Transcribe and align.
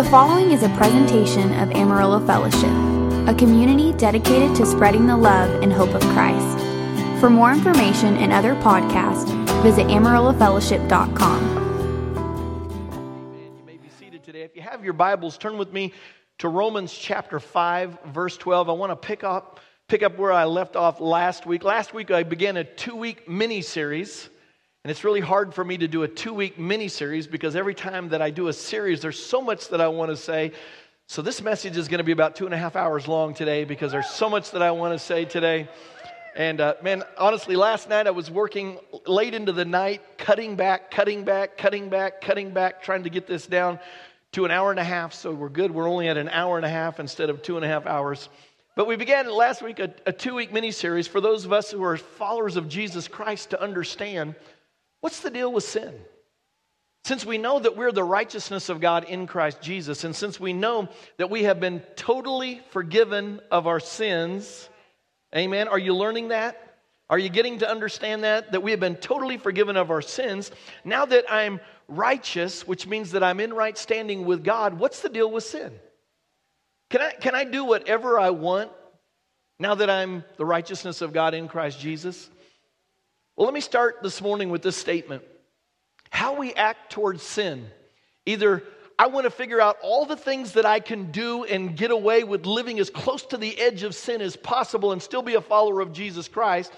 The 0.00 0.08
following 0.08 0.50
is 0.52 0.62
a 0.62 0.70
presentation 0.70 1.52
of 1.60 1.72
Amarillo 1.72 2.24
Fellowship, 2.24 2.70
a 3.28 3.34
community 3.34 3.92
dedicated 3.98 4.56
to 4.56 4.64
spreading 4.64 5.06
the 5.06 5.14
love 5.14 5.62
and 5.62 5.70
hope 5.70 5.90
of 5.90 6.00
Christ. 6.14 6.58
For 7.20 7.28
more 7.28 7.52
information 7.52 8.16
and 8.16 8.32
other 8.32 8.54
podcasts, 8.54 9.28
visit 9.62 9.88
amarillofellowship.com. 9.88 11.42
You 13.58 13.62
may 13.66 13.76
be 13.76 13.90
seated 13.90 14.24
today. 14.24 14.40
If 14.40 14.56
you 14.56 14.62
have 14.62 14.82
your 14.82 14.94
Bibles, 14.94 15.36
turn 15.36 15.58
with 15.58 15.70
me 15.70 15.92
to 16.38 16.48
Romans 16.48 16.94
chapter 16.94 17.38
5, 17.38 17.98
verse 18.06 18.38
12. 18.38 18.70
I 18.70 18.72
want 18.72 18.92
to 18.92 18.96
pick 18.96 19.22
up, 19.22 19.60
pick 19.86 20.02
up 20.02 20.16
where 20.16 20.32
I 20.32 20.46
left 20.46 20.76
off 20.76 21.02
last 21.02 21.44
week. 21.44 21.62
Last 21.62 21.92
week, 21.92 22.10
I 22.10 22.22
began 22.22 22.56
a 22.56 22.64
two 22.64 22.96
week 22.96 23.28
mini 23.28 23.60
series. 23.60 24.30
And 24.82 24.90
it's 24.90 25.04
really 25.04 25.20
hard 25.20 25.52
for 25.52 25.62
me 25.62 25.76
to 25.76 25.86
do 25.86 26.04
a 26.04 26.08
two 26.08 26.32
week 26.32 26.58
mini 26.58 26.88
series 26.88 27.26
because 27.26 27.54
every 27.54 27.74
time 27.74 28.08
that 28.08 28.22
I 28.22 28.30
do 28.30 28.48
a 28.48 28.52
series, 28.52 29.02
there's 29.02 29.18
so 29.18 29.42
much 29.42 29.68
that 29.68 29.80
I 29.80 29.88
want 29.88 30.10
to 30.10 30.16
say. 30.16 30.52
So 31.06 31.20
this 31.20 31.42
message 31.42 31.76
is 31.76 31.86
going 31.86 31.98
to 31.98 32.04
be 32.04 32.12
about 32.12 32.34
two 32.34 32.46
and 32.46 32.54
a 32.54 32.56
half 32.56 32.76
hours 32.76 33.06
long 33.06 33.34
today 33.34 33.64
because 33.64 33.92
there's 33.92 34.08
so 34.08 34.30
much 34.30 34.52
that 34.52 34.62
I 34.62 34.70
want 34.70 34.98
to 34.98 34.98
say 34.98 35.26
today. 35.26 35.68
And 36.34 36.62
uh, 36.62 36.76
man, 36.82 37.02
honestly, 37.18 37.56
last 37.56 37.90
night 37.90 38.06
I 38.06 38.10
was 38.10 38.30
working 38.30 38.78
late 39.06 39.34
into 39.34 39.52
the 39.52 39.66
night, 39.66 40.00
cutting 40.16 40.56
back, 40.56 40.90
cutting 40.90 41.24
back, 41.24 41.58
cutting 41.58 41.90
back, 41.90 42.22
cutting 42.22 42.50
back, 42.50 42.82
trying 42.82 43.02
to 43.02 43.10
get 43.10 43.26
this 43.26 43.46
down 43.46 43.78
to 44.32 44.46
an 44.46 44.50
hour 44.50 44.70
and 44.70 44.80
a 44.80 44.84
half. 44.84 45.12
So 45.12 45.34
we're 45.34 45.50
good. 45.50 45.70
We're 45.70 45.90
only 45.90 46.08
at 46.08 46.16
an 46.16 46.30
hour 46.30 46.56
and 46.56 46.64
a 46.64 46.70
half 46.70 47.00
instead 47.00 47.28
of 47.28 47.42
two 47.42 47.56
and 47.56 47.66
a 47.66 47.68
half 47.68 47.84
hours. 47.84 48.30
But 48.76 48.86
we 48.86 48.96
began 48.96 49.30
last 49.30 49.60
week 49.60 49.78
a, 49.78 49.92
a 50.06 50.12
two 50.12 50.36
week 50.36 50.54
mini 50.54 50.70
series 50.70 51.06
for 51.06 51.20
those 51.20 51.44
of 51.44 51.52
us 51.52 51.70
who 51.70 51.84
are 51.84 51.98
followers 51.98 52.56
of 52.56 52.66
Jesus 52.66 53.08
Christ 53.08 53.50
to 53.50 53.60
understand 53.60 54.36
What's 55.00 55.20
the 55.20 55.30
deal 55.30 55.52
with 55.52 55.64
sin? 55.64 55.94
Since 57.04 57.24
we 57.24 57.38
know 57.38 57.58
that 57.58 57.76
we're 57.76 57.92
the 57.92 58.04
righteousness 58.04 58.68
of 58.68 58.80
God 58.80 59.04
in 59.04 59.26
Christ 59.26 59.62
Jesus, 59.62 60.04
and 60.04 60.14
since 60.14 60.38
we 60.38 60.52
know 60.52 60.88
that 61.16 61.30
we 61.30 61.44
have 61.44 61.58
been 61.58 61.80
totally 61.96 62.60
forgiven 62.70 63.40
of 63.50 63.66
our 63.66 63.80
sins, 63.80 64.68
amen, 65.34 65.68
are 65.68 65.78
you 65.78 65.94
learning 65.94 66.28
that? 66.28 66.66
Are 67.08 67.18
you 67.18 67.28
getting 67.28 67.58
to 67.58 67.68
understand 67.68 68.22
that? 68.22 68.52
That 68.52 68.62
we 68.62 68.70
have 68.70 68.80
been 68.80 68.96
totally 68.96 69.38
forgiven 69.38 69.76
of 69.76 69.90
our 69.90 70.02
sins. 70.02 70.52
Now 70.84 71.06
that 71.06 71.24
I'm 71.28 71.58
righteous, 71.88 72.68
which 72.68 72.86
means 72.86 73.12
that 73.12 73.22
I'm 73.22 73.40
in 73.40 73.52
right 73.52 73.76
standing 73.76 74.24
with 74.24 74.44
God, 74.44 74.78
what's 74.78 75.00
the 75.00 75.08
deal 75.08 75.30
with 75.30 75.42
sin? 75.42 75.72
Can 76.90 77.00
I, 77.00 77.10
can 77.12 77.34
I 77.34 77.44
do 77.44 77.64
whatever 77.64 78.18
I 78.20 78.30
want 78.30 78.70
now 79.58 79.74
that 79.74 79.90
I'm 79.90 80.24
the 80.36 80.44
righteousness 80.44 81.02
of 81.02 81.12
God 81.12 81.34
in 81.34 81.48
Christ 81.48 81.80
Jesus? 81.80 82.30
Well, 83.40 83.46
let 83.46 83.54
me 83.54 83.62
start 83.62 84.02
this 84.02 84.20
morning 84.20 84.50
with 84.50 84.60
this 84.60 84.76
statement 84.76 85.22
How 86.10 86.34
we 86.34 86.52
act 86.52 86.92
towards 86.92 87.22
sin. 87.22 87.70
Either 88.26 88.62
I 88.98 89.06
want 89.06 89.24
to 89.24 89.30
figure 89.30 89.62
out 89.62 89.78
all 89.82 90.04
the 90.04 90.14
things 90.14 90.52
that 90.52 90.66
I 90.66 90.78
can 90.78 91.10
do 91.10 91.44
and 91.44 91.74
get 91.74 91.90
away 91.90 92.22
with 92.22 92.44
living 92.44 92.78
as 92.80 92.90
close 92.90 93.22
to 93.28 93.38
the 93.38 93.58
edge 93.58 93.82
of 93.82 93.94
sin 93.94 94.20
as 94.20 94.36
possible 94.36 94.92
and 94.92 95.00
still 95.00 95.22
be 95.22 95.36
a 95.36 95.40
follower 95.40 95.80
of 95.80 95.94
Jesus 95.94 96.28
Christ, 96.28 96.70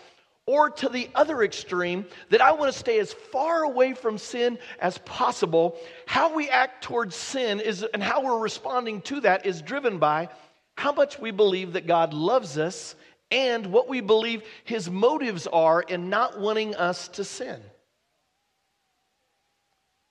or 0.46 0.70
to 0.70 0.88
the 0.88 1.10
other 1.16 1.42
extreme, 1.42 2.06
that 2.30 2.40
I 2.40 2.52
want 2.52 2.72
to 2.72 2.78
stay 2.78 3.00
as 3.00 3.12
far 3.12 3.64
away 3.64 3.94
from 3.94 4.16
sin 4.16 4.56
as 4.78 4.98
possible. 4.98 5.76
How 6.06 6.32
we 6.32 6.48
act 6.48 6.84
towards 6.84 7.16
sin 7.16 7.58
is, 7.58 7.84
and 7.92 8.00
how 8.00 8.22
we're 8.22 8.38
responding 8.38 9.00
to 9.00 9.18
that 9.22 9.46
is 9.46 9.62
driven 9.62 9.98
by 9.98 10.28
how 10.76 10.92
much 10.92 11.18
we 11.18 11.32
believe 11.32 11.72
that 11.72 11.88
God 11.88 12.14
loves 12.14 12.56
us 12.56 12.94
and 13.32 13.66
what 13.66 13.88
we 13.88 14.00
believe 14.00 14.42
his 14.62 14.88
motives 14.88 15.46
are 15.46 15.80
in 15.80 16.10
not 16.10 16.38
wanting 16.38 16.76
us 16.76 17.08
to 17.08 17.24
sin. 17.24 17.60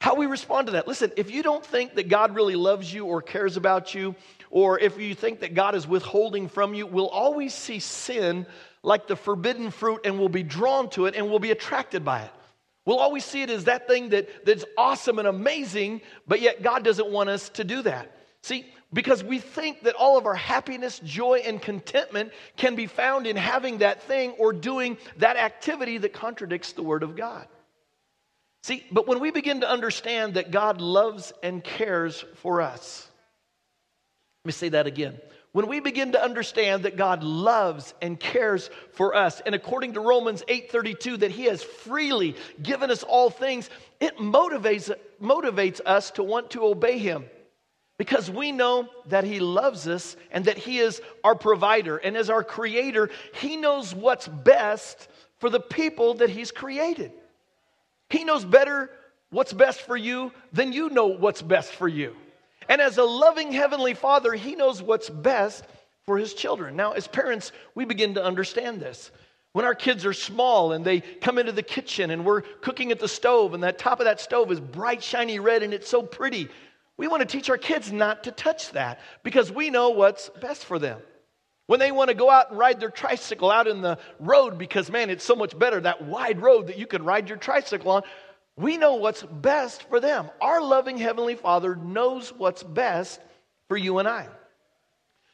How 0.01 0.15
we 0.15 0.25
respond 0.25 0.65
to 0.65 0.73
that. 0.73 0.87
Listen, 0.87 1.11
if 1.15 1.29
you 1.29 1.43
don't 1.43 1.63
think 1.63 1.93
that 1.93 2.09
God 2.09 2.33
really 2.33 2.55
loves 2.55 2.91
you 2.91 3.05
or 3.05 3.21
cares 3.21 3.55
about 3.55 3.93
you, 3.93 4.15
or 4.49 4.79
if 4.79 4.99
you 4.99 5.13
think 5.13 5.41
that 5.41 5.53
God 5.53 5.75
is 5.75 5.87
withholding 5.87 6.49
from 6.49 6.73
you, 6.73 6.87
we'll 6.87 7.07
always 7.07 7.53
see 7.53 7.77
sin 7.77 8.47
like 8.81 9.05
the 9.05 9.15
forbidden 9.15 9.69
fruit 9.69 10.01
and 10.03 10.17
we'll 10.17 10.27
be 10.27 10.41
drawn 10.41 10.89
to 10.89 11.05
it 11.05 11.15
and 11.15 11.29
we'll 11.29 11.37
be 11.37 11.51
attracted 11.51 12.03
by 12.03 12.23
it. 12.23 12.31
We'll 12.83 12.97
always 12.97 13.23
see 13.23 13.43
it 13.43 13.51
as 13.51 13.65
that 13.65 13.87
thing 13.87 14.09
that, 14.09 14.43
that's 14.43 14.65
awesome 14.75 15.19
and 15.19 15.27
amazing, 15.27 16.01
but 16.27 16.41
yet 16.41 16.63
God 16.63 16.83
doesn't 16.83 17.11
want 17.11 17.29
us 17.29 17.49
to 17.49 17.63
do 17.63 17.83
that. 17.83 18.11
See, 18.41 18.65
because 18.93 19.23
we 19.23 19.39
think 19.39 19.83
that 19.83 19.95
all 19.95 20.17
of 20.17 20.25
our 20.25 20.35
happiness, 20.35 20.99
joy, 20.99 21.41
and 21.45 21.61
contentment 21.61 22.31
can 22.57 22.75
be 22.75 22.87
found 22.87 23.25
in 23.25 23.35
having 23.37 23.79
that 23.79 24.03
thing 24.03 24.31
or 24.31 24.51
doing 24.51 24.97
that 25.17 25.37
activity 25.37 25.97
that 25.99 26.13
contradicts 26.13 26.73
the 26.73 26.83
Word 26.83 27.03
of 27.03 27.15
God. 27.15 27.47
See, 28.63 28.85
but 28.91 29.07
when 29.07 29.19
we 29.19 29.31
begin 29.31 29.61
to 29.61 29.69
understand 29.69 30.35
that 30.35 30.51
God 30.51 30.81
loves 30.81 31.33
and 31.41 31.63
cares 31.63 32.23
for 32.35 32.61
us, 32.61 33.07
let 34.43 34.49
me 34.49 34.51
say 34.51 34.69
that 34.69 34.87
again. 34.87 35.17
When 35.53 35.67
we 35.67 35.79
begin 35.79 36.13
to 36.13 36.21
understand 36.21 36.83
that 36.83 36.95
God 36.95 37.23
loves 37.23 37.93
and 38.01 38.19
cares 38.19 38.69
for 38.93 39.15
us, 39.15 39.41
and 39.45 39.53
according 39.53 39.93
to 39.93 39.99
Romans 39.99 40.43
8:32, 40.47 41.19
that 41.19 41.31
He 41.31 41.45
has 41.45 41.63
freely 41.63 42.35
given 42.61 42.91
us 42.91 43.03
all 43.03 43.29
things, 43.29 43.69
it 43.99 44.17
motivates, 44.17 44.93
motivates 45.21 45.81
us 45.85 46.11
to 46.11 46.23
want 46.23 46.51
to 46.51 46.63
obey 46.63 46.97
Him 46.97 47.25
because 48.01 48.31
we 48.31 48.51
know 48.51 48.89
that 49.09 49.23
He 49.23 49.39
loves 49.39 49.87
us 49.87 50.15
and 50.31 50.45
that 50.45 50.57
He 50.57 50.79
is 50.79 51.03
our 51.23 51.35
provider. 51.35 51.97
And 51.97 52.17
as 52.17 52.31
our 52.31 52.43
creator, 52.43 53.11
He 53.35 53.57
knows 53.57 53.93
what's 53.93 54.27
best 54.27 55.07
for 55.37 55.51
the 55.51 55.59
people 55.59 56.15
that 56.15 56.31
He's 56.31 56.49
created. 56.49 57.11
He 58.09 58.23
knows 58.23 58.43
better 58.43 58.89
what's 59.29 59.53
best 59.53 59.81
for 59.81 59.95
you 59.95 60.31
than 60.51 60.73
you 60.73 60.89
know 60.89 61.05
what's 61.05 61.43
best 61.43 61.73
for 61.73 61.87
you. 61.87 62.15
And 62.67 62.81
as 62.81 62.97
a 62.97 63.03
loving 63.03 63.51
Heavenly 63.51 63.93
Father, 63.93 64.33
He 64.33 64.55
knows 64.55 64.81
what's 64.81 65.07
best 65.11 65.63
for 66.07 66.17
His 66.17 66.33
children. 66.33 66.75
Now, 66.75 66.93
as 66.93 67.07
parents, 67.07 67.51
we 67.75 67.85
begin 67.85 68.15
to 68.15 68.23
understand 68.23 68.79
this. 68.79 69.11
When 69.53 69.63
our 69.63 69.75
kids 69.75 70.07
are 70.07 70.13
small 70.13 70.71
and 70.71 70.83
they 70.83 71.01
come 71.01 71.37
into 71.37 71.51
the 71.51 71.61
kitchen 71.61 72.09
and 72.09 72.25
we're 72.25 72.41
cooking 72.41 72.91
at 72.91 72.99
the 72.99 73.07
stove, 73.07 73.53
and 73.53 73.61
that 73.61 73.77
top 73.77 73.99
of 73.99 74.05
that 74.05 74.19
stove 74.19 74.51
is 74.51 74.59
bright, 74.59 75.03
shiny 75.03 75.37
red 75.37 75.61
and 75.61 75.71
it's 75.71 75.87
so 75.87 76.01
pretty, 76.01 76.49
we 76.97 77.07
want 77.07 77.21
to 77.21 77.25
teach 77.25 77.49
our 77.49 77.57
kids 77.57 77.91
not 77.91 78.25
to 78.25 78.31
touch 78.31 78.71
that 78.71 78.99
because 79.23 79.51
we 79.51 79.69
know 79.69 79.89
what's 79.89 80.29
best 80.41 80.65
for 80.65 80.77
them. 80.77 80.99
When 81.67 81.79
they 81.79 81.91
want 81.91 82.09
to 82.09 82.13
go 82.15 82.29
out 82.29 82.49
and 82.49 82.59
ride 82.59 82.79
their 82.79 82.89
tricycle 82.89 83.49
out 83.49 83.67
in 83.67 83.81
the 83.81 83.97
road 84.19 84.57
because, 84.57 84.91
man, 84.91 85.09
it's 85.09 85.23
so 85.23 85.35
much 85.35 85.57
better, 85.57 85.79
that 85.79 86.03
wide 86.03 86.41
road 86.41 86.67
that 86.67 86.77
you 86.77 86.85
can 86.85 87.03
ride 87.03 87.29
your 87.29 87.37
tricycle 87.37 87.91
on, 87.91 88.03
we 88.57 88.77
know 88.77 88.95
what's 88.95 89.23
best 89.23 89.87
for 89.89 89.99
them. 89.99 90.29
Our 90.41 90.61
loving 90.61 90.97
Heavenly 90.97 91.35
Father 91.35 91.75
knows 91.75 92.33
what's 92.37 92.61
best 92.61 93.19
for 93.69 93.77
you 93.77 93.99
and 93.99 94.07
I. 94.07 94.27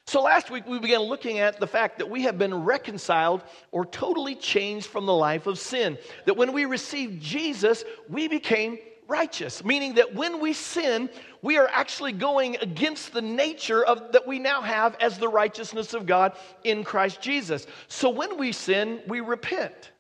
So 0.06 0.22
last 0.22 0.50
week 0.50 0.66
we 0.68 0.80
began 0.80 1.02
looking 1.02 1.40
at 1.40 1.60
the 1.60 1.68
fact 1.68 1.98
that 1.98 2.10
we 2.10 2.22
have 2.24 2.38
been 2.38 2.64
reconciled 2.64 3.44
or 3.72 3.86
totally 3.86 4.36
changed 4.36 4.88
from 4.88 5.06
the 5.06 5.14
life 5.14 5.48
of 5.48 5.60
sin. 5.60 5.98
That 6.26 6.38
when 6.38 6.54
we 6.54 6.66
received 6.66 7.22
Jesus, 7.22 7.84
we 8.08 8.30
became 8.30 8.78
righteous, 9.08 9.64
meaning 9.64 9.96
that 9.96 10.14
when 10.14 10.40
we 10.40 10.54
sin, 10.54 11.10
we 11.42 11.58
are 11.58 11.70
actually 11.72 12.12
going 12.12 12.58
against 12.58 13.14
the 13.14 13.22
nature 13.22 13.84
of 13.84 14.12
that 14.12 14.28
we 14.28 14.40
now 14.40 14.62
have 14.62 14.96
as 15.00 15.18
the 15.18 15.28
righteousness 15.28 15.94
of 15.94 16.06
God 16.06 16.34
in 16.64 16.84
Christ 16.84 17.22
Jesus. 17.22 17.66
So 17.88 18.10
when 18.10 18.38
we 18.38 18.52
sin, 18.52 19.02
we 19.08 19.22
repent. 19.22 19.92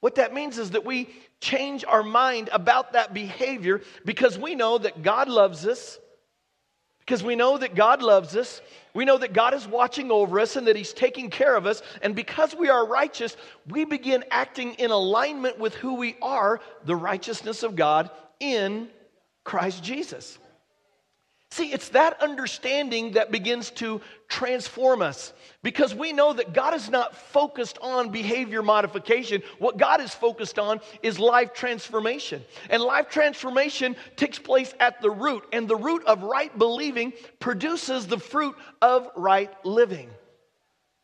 What 0.00 0.16
that 0.16 0.34
means 0.34 0.58
is 0.58 0.72
that 0.72 0.84
we 0.84 1.08
change 1.40 1.84
our 1.84 2.02
mind 2.02 2.48
about 2.52 2.92
that 2.92 3.14
behavior 3.14 3.80
because 4.04 4.38
we 4.38 4.54
know 4.54 4.78
that 4.78 5.02
God 5.02 5.28
loves 5.28 5.66
us. 5.66 5.98
Because 7.00 7.22
we 7.22 7.36
know 7.36 7.58
that 7.58 7.74
God 7.74 8.02
loves 8.02 8.34
us. 8.34 8.62
We 8.94 9.04
know 9.04 9.18
that 9.18 9.34
God 9.34 9.52
is 9.52 9.66
watching 9.66 10.10
over 10.10 10.40
us 10.40 10.56
and 10.56 10.66
that 10.66 10.76
He's 10.76 10.94
taking 10.94 11.28
care 11.28 11.54
of 11.54 11.66
us. 11.66 11.82
And 12.00 12.14
because 12.14 12.54
we 12.54 12.70
are 12.70 12.86
righteous, 12.86 13.36
we 13.68 13.84
begin 13.84 14.24
acting 14.30 14.74
in 14.74 14.90
alignment 14.90 15.58
with 15.58 15.74
who 15.74 15.94
we 15.94 16.16
are, 16.22 16.60
the 16.86 16.96
righteousness 16.96 17.62
of 17.62 17.76
God 17.76 18.10
in 18.52 18.88
Christ 19.44 19.82
Jesus. 19.82 20.38
See, 21.54 21.72
it's 21.72 21.90
that 21.90 22.20
understanding 22.20 23.12
that 23.12 23.30
begins 23.30 23.70
to 23.72 24.00
transform 24.26 25.02
us 25.02 25.32
because 25.62 25.94
we 25.94 26.12
know 26.12 26.32
that 26.32 26.52
God 26.52 26.74
is 26.74 26.90
not 26.90 27.14
focused 27.14 27.78
on 27.80 28.10
behavior 28.10 28.60
modification. 28.60 29.40
What 29.60 29.76
God 29.78 30.00
is 30.00 30.12
focused 30.12 30.58
on 30.58 30.80
is 31.00 31.20
life 31.20 31.54
transformation. 31.54 32.42
And 32.70 32.82
life 32.82 33.08
transformation 33.08 33.94
takes 34.16 34.36
place 34.36 34.74
at 34.80 35.00
the 35.00 35.12
root, 35.12 35.44
and 35.52 35.68
the 35.68 35.76
root 35.76 36.04
of 36.06 36.24
right 36.24 36.56
believing 36.58 37.12
produces 37.38 38.08
the 38.08 38.18
fruit 38.18 38.56
of 38.82 39.08
right 39.14 39.52
living 39.64 40.10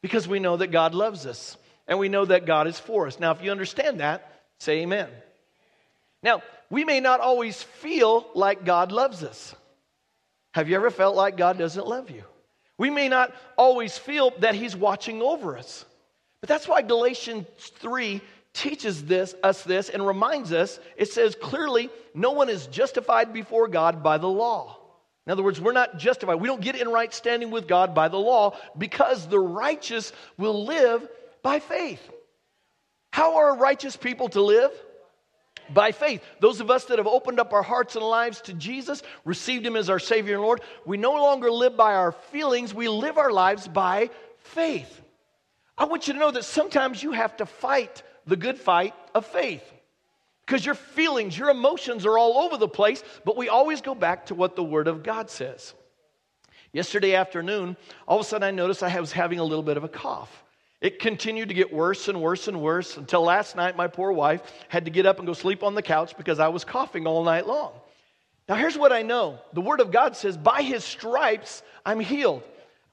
because 0.02 0.26
we 0.26 0.40
know 0.40 0.56
that 0.56 0.72
God 0.72 0.94
loves 0.96 1.26
us 1.26 1.56
and 1.86 1.96
we 1.96 2.08
know 2.08 2.24
that 2.24 2.44
God 2.44 2.66
is 2.66 2.80
for 2.80 3.06
us. 3.06 3.20
Now, 3.20 3.30
if 3.30 3.40
you 3.40 3.52
understand 3.52 4.00
that, 4.00 4.42
say 4.58 4.80
amen. 4.80 5.08
Now, 6.24 6.42
we 6.70 6.84
may 6.84 7.00
not 7.00 7.20
always 7.20 7.62
feel 7.62 8.26
like 8.34 8.64
God 8.64 8.92
loves 8.92 9.22
us. 9.22 9.54
Have 10.54 10.68
you 10.68 10.76
ever 10.76 10.90
felt 10.90 11.16
like 11.16 11.36
God 11.36 11.58
doesn't 11.58 11.86
love 11.86 12.10
you? 12.10 12.24
We 12.78 12.90
may 12.90 13.08
not 13.08 13.34
always 13.58 13.98
feel 13.98 14.32
that 14.38 14.54
He's 14.54 14.74
watching 14.74 15.20
over 15.20 15.58
us. 15.58 15.84
But 16.40 16.48
that's 16.48 16.66
why 16.66 16.82
Galatians 16.82 17.46
3 17.58 18.20
teaches 18.54 19.04
this, 19.04 19.34
us 19.42 19.62
this 19.62 19.90
and 19.90 20.06
reminds 20.06 20.52
us 20.52 20.80
it 20.96 21.12
says 21.12 21.36
clearly, 21.40 21.90
no 22.14 22.32
one 22.32 22.48
is 22.48 22.66
justified 22.68 23.32
before 23.32 23.68
God 23.68 24.02
by 24.02 24.18
the 24.18 24.28
law. 24.28 24.76
In 25.26 25.32
other 25.32 25.42
words, 25.42 25.60
we're 25.60 25.72
not 25.72 25.98
justified. 25.98 26.36
We 26.36 26.48
don't 26.48 26.62
get 26.62 26.76
in 26.76 26.88
right 26.88 27.12
standing 27.12 27.50
with 27.50 27.68
God 27.68 27.94
by 27.94 28.08
the 28.08 28.18
law 28.18 28.56
because 28.76 29.28
the 29.28 29.38
righteous 29.38 30.12
will 30.38 30.64
live 30.64 31.06
by 31.42 31.60
faith. 31.60 32.00
How 33.12 33.36
are 33.36 33.56
righteous 33.56 33.96
people 33.96 34.28
to 34.30 34.40
live? 34.40 34.72
By 35.72 35.92
faith. 35.92 36.22
Those 36.40 36.60
of 36.60 36.70
us 36.70 36.86
that 36.86 36.98
have 36.98 37.06
opened 37.06 37.40
up 37.40 37.52
our 37.52 37.62
hearts 37.62 37.96
and 37.96 38.04
lives 38.04 38.40
to 38.42 38.52
Jesus, 38.52 39.02
received 39.24 39.64
Him 39.64 39.76
as 39.76 39.90
our 39.90 39.98
Savior 39.98 40.34
and 40.34 40.42
Lord, 40.42 40.60
we 40.84 40.96
no 40.96 41.12
longer 41.12 41.50
live 41.50 41.76
by 41.76 41.94
our 41.94 42.12
feelings, 42.12 42.74
we 42.74 42.88
live 42.88 43.18
our 43.18 43.32
lives 43.32 43.68
by 43.68 44.10
faith. 44.38 45.00
I 45.78 45.84
want 45.84 46.08
you 46.08 46.14
to 46.14 46.18
know 46.18 46.30
that 46.30 46.44
sometimes 46.44 47.02
you 47.02 47.12
have 47.12 47.36
to 47.38 47.46
fight 47.46 48.02
the 48.26 48.36
good 48.36 48.58
fight 48.58 48.94
of 49.14 49.26
faith 49.26 49.64
because 50.50 50.66
your 50.66 50.74
feelings, 50.74 51.38
your 51.38 51.48
emotions 51.50 52.04
are 52.04 52.18
all 52.18 52.38
over 52.38 52.56
the 52.56 52.68
place, 52.68 53.04
but 53.24 53.36
we 53.36 53.48
always 53.48 53.80
go 53.80 53.94
back 53.94 54.26
to 54.26 54.34
what 54.34 54.56
the 54.56 54.64
Word 54.64 54.88
of 54.88 55.04
God 55.04 55.30
says. 55.30 55.74
Yesterday 56.72 57.14
afternoon, 57.14 57.76
all 58.08 58.18
of 58.18 58.26
a 58.26 58.28
sudden 58.28 58.46
I 58.46 58.50
noticed 58.50 58.82
I 58.82 58.98
was 58.98 59.12
having 59.12 59.38
a 59.38 59.44
little 59.44 59.62
bit 59.62 59.76
of 59.76 59.84
a 59.84 59.88
cough. 59.88 60.44
It 60.80 60.98
continued 60.98 61.48
to 61.48 61.54
get 61.54 61.72
worse 61.72 62.08
and 62.08 62.22
worse 62.22 62.48
and 62.48 62.60
worse 62.60 62.96
until 62.96 63.22
last 63.22 63.54
night 63.54 63.76
my 63.76 63.86
poor 63.86 64.12
wife 64.12 64.42
had 64.68 64.86
to 64.86 64.90
get 64.90 65.04
up 65.04 65.18
and 65.18 65.26
go 65.26 65.34
sleep 65.34 65.62
on 65.62 65.74
the 65.74 65.82
couch 65.82 66.16
because 66.16 66.38
I 66.38 66.48
was 66.48 66.64
coughing 66.64 67.06
all 67.06 67.22
night 67.22 67.46
long. 67.46 67.72
Now, 68.48 68.56
here's 68.56 68.76
what 68.76 68.92
I 68.92 69.02
know 69.02 69.38
the 69.52 69.60
Word 69.60 69.80
of 69.80 69.92
God 69.92 70.16
says, 70.16 70.36
By 70.36 70.62
His 70.62 70.82
stripes 70.82 71.62
I'm 71.84 72.00
healed. 72.00 72.42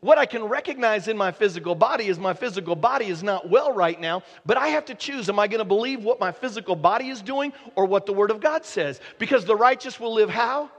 What 0.02 0.20
I 0.20 0.28
can 0.28 0.44
recognize 0.44 1.08
in 1.08 1.18
my 1.18 1.32
physical 1.32 1.74
body 1.74 2.08
is 2.08 2.20
my 2.20 2.36
physical 2.36 2.76
body 2.76 3.08
is 3.08 3.24
not 3.24 3.50
well 3.50 3.74
right 3.74 4.00
now, 4.00 4.22
but 4.46 4.56
I 4.56 4.68
have 4.68 4.86
to 4.86 4.96
choose. 4.96 5.28
Am 5.28 5.40
I 5.40 5.48
going 5.48 5.58
to 5.58 5.66
believe 5.66 6.04
what 6.04 6.20
my 6.20 6.32
physical 6.32 6.76
body 6.76 7.10
is 7.10 7.22
doing 7.24 7.52
or 7.76 7.86
what 7.86 8.06
the 8.06 8.14
Word 8.14 8.30
of 8.30 8.40
God 8.40 8.66
says? 8.66 9.02
Because 9.18 9.46
the 9.46 9.56
righteous 9.56 10.00
will 10.00 10.14
live 10.14 10.30
how? 10.30 10.70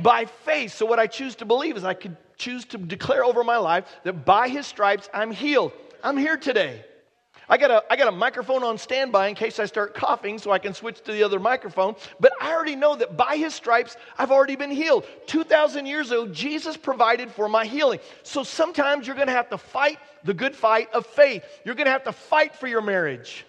By 0.00 0.26
faith. 0.26 0.74
So, 0.74 0.86
what 0.86 1.00
I 1.00 1.08
choose 1.08 1.34
to 1.36 1.44
believe 1.44 1.76
is 1.76 1.82
I 1.82 1.94
could 1.94 2.16
choose 2.36 2.64
to 2.66 2.78
declare 2.78 3.24
over 3.24 3.42
my 3.42 3.56
life 3.56 3.86
that 4.04 4.24
by 4.24 4.48
His 4.48 4.66
stripes 4.66 5.08
I'm 5.12 5.32
healed. 5.32 5.72
I'm 6.02 6.16
here 6.16 6.36
today. 6.36 6.84
I 7.48 7.58
got, 7.58 7.70
a, 7.70 7.84
I 7.88 7.94
got 7.94 8.08
a 8.08 8.16
microphone 8.16 8.64
on 8.64 8.76
standby 8.76 9.28
in 9.28 9.36
case 9.36 9.60
I 9.60 9.66
start 9.66 9.94
coughing 9.94 10.38
so 10.38 10.50
I 10.50 10.58
can 10.58 10.74
switch 10.74 11.00
to 11.02 11.12
the 11.12 11.22
other 11.22 11.38
microphone. 11.38 11.94
But 12.18 12.32
I 12.40 12.52
already 12.52 12.74
know 12.74 12.96
that 12.96 13.16
by 13.16 13.36
his 13.36 13.54
stripes, 13.54 13.96
I've 14.18 14.32
already 14.32 14.56
been 14.56 14.72
healed. 14.72 15.06
2,000 15.26 15.86
years 15.86 16.10
ago, 16.10 16.26
Jesus 16.26 16.76
provided 16.76 17.30
for 17.30 17.48
my 17.48 17.64
healing. 17.64 18.00
So 18.24 18.42
sometimes 18.42 19.06
you're 19.06 19.14
going 19.14 19.28
to 19.28 19.32
have 19.32 19.50
to 19.50 19.58
fight 19.58 19.98
the 20.24 20.34
good 20.34 20.56
fight 20.56 20.92
of 20.92 21.06
faith. 21.06 21.44
You're 21.64 21.76
going 21.76 21.86
to 21.86 21.92
have 21.92 22.04
to 22.04 22.12
fight 22.12 22.56
for 22.56 22.66
your 22.66 22.82
marriage. 22.82 23.46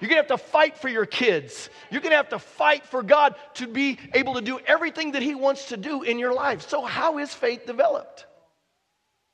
You're 0.00 0.08
going 0.08 0.22
to 0.22 0.28
have 0.28 0.40
to 0.40 0.44
fight 0.44 0.76
for 0.76 0.88
your 0.88 1.06
kids. 1.06 1.70
You're 1.90 2.00
going 2.00 2.10
to 2.10 2.16
have 2.16 2.30
to 2.30 2.40
fight 2.40 2.84
for 2.84 3.02
God 3.02 3.36
to 3.54 3.68
be 3.68 3.98
able 4.12 4.34
to 4.34 4.42
do 4.42 4.58
everything 4.66 5.12
that 5.12 5.22
He 5.22 5.34
wants 5.34 5.66
to 5.66 5.76
do 5.76 6.02
in 6.02 6.18
your 6.18 6.34
life. 6.34 6.68
So, 6.68 6.82
how 6.82 7.18
is 7.18 7.32
faith 7.32 7.64
developed? 7.64 8.25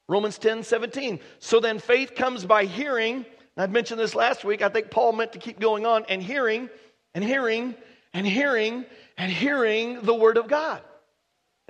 Romans 0.09 0.39
10 0.39 0.63
17. 0.63 1.21
So 1.39 1.61
then 1.61 1.79
faith 1.79 2.15
comes 2.15 2.45
by 2.45 2.65
hearing 2.65 3.25
I'd 3.57 3.71
mentioned 3.71 4.01
this 4.01 4.15
last 4.15 4.45
week. 4.45 4.63
I 4.63 4.69
think 4.69 4.91
Paul 4.91 5.13
meant 5.13 5.33
to 5.35 5.39
keep 5.39 5.61
going 5.61 5.85
on 5.85 6.07
and 6.09 6.23
hearing 6.23 6.71
and 7.15 7.23
hearing 7.23 7.75
and 8.15 8.27
hearing 8.27 8.87
and 9.19 9.31
hearing 9.31 10.01
the 10.03 10.15
Word 10.15 10.39
of 10.39 10.49
God. 10.49 10.81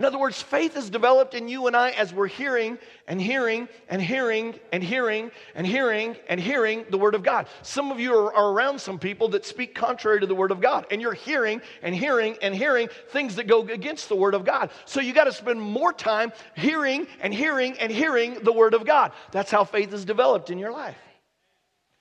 In 0.02 0.06
other 0.06 0.19
words, 0.19 0.43
faith 0.43 0.76
is 0.76 0.90
developed 0.90 1.32
in 1.32 1.46
you 1.46 1.69
and 1.69 1.76
I 1.76 1.90
as 1.90 2.12
we're 2.12 2.26
hearing 2.26 2.76
and 3.06 3.22
hearing 3.22 3.69
and 3.88 4.02
hearing 4.02 4.58
and 4.72 4.82
hearing 4.82 5.31
and 5.54 5.64
hearing 5.64 6.16
and 6.28 6.40
hearing 6.40 6.84
the 6.90 6.99
Word 6.99 7.14
of 7.14 7.22
God. 7.22 7.46
Some 7.62 7.93
of 7.93 8.00
you 8.00 8.12
are, 8.12 8.34
are, 8.34 8.50
around 8.52 8.81
some 8.81 8.99
people 8.99 9.28
that 9.28 9.46
speak 9.46 9.76
contrary 9.76 10.19
to 10.19 10.26
the 10.26 10.34
Word 10.34 10.50
of 10.50 10.60
God, 10.60 10.87
and 10.90 11.00
you're 11.00 11.12
hearing 11.12 11.62
and 11.82 11.94
hearing 11.94 12.37
and 12.43 12.52
hearing 12.52 12.88
things 13.10 13.37
that 13.37 13.46
go 13.46 13.60
against 13.60 14.08
the 14.08 14.16
Word 14.16 14.34
of 14.34 14.44
God. 14.44 14.70
So 14.87 15.00
you 15.00 15.12
got 15.12 15.26
to 15.26 15.32
spend 15.32 15.62
more 15.62 15.93
time 15.93 16.32
hearing 16.56 17.06
and 17.20 17.32
hearing 17.32 17.78
and 17.78 17.93
hearing 17.93 18.43
the 18.43 18.52
Word 18.52 18.75
of 18.75 18.84
God. 18.84 19.12
That's 19.31 19.52
how 19.52 19.62
faith 19.62 19.94
is 19.94 20.04
developed 20.04 20.50
in 20.50 20.58
your 20.58 20.72
life. 20.72 20.99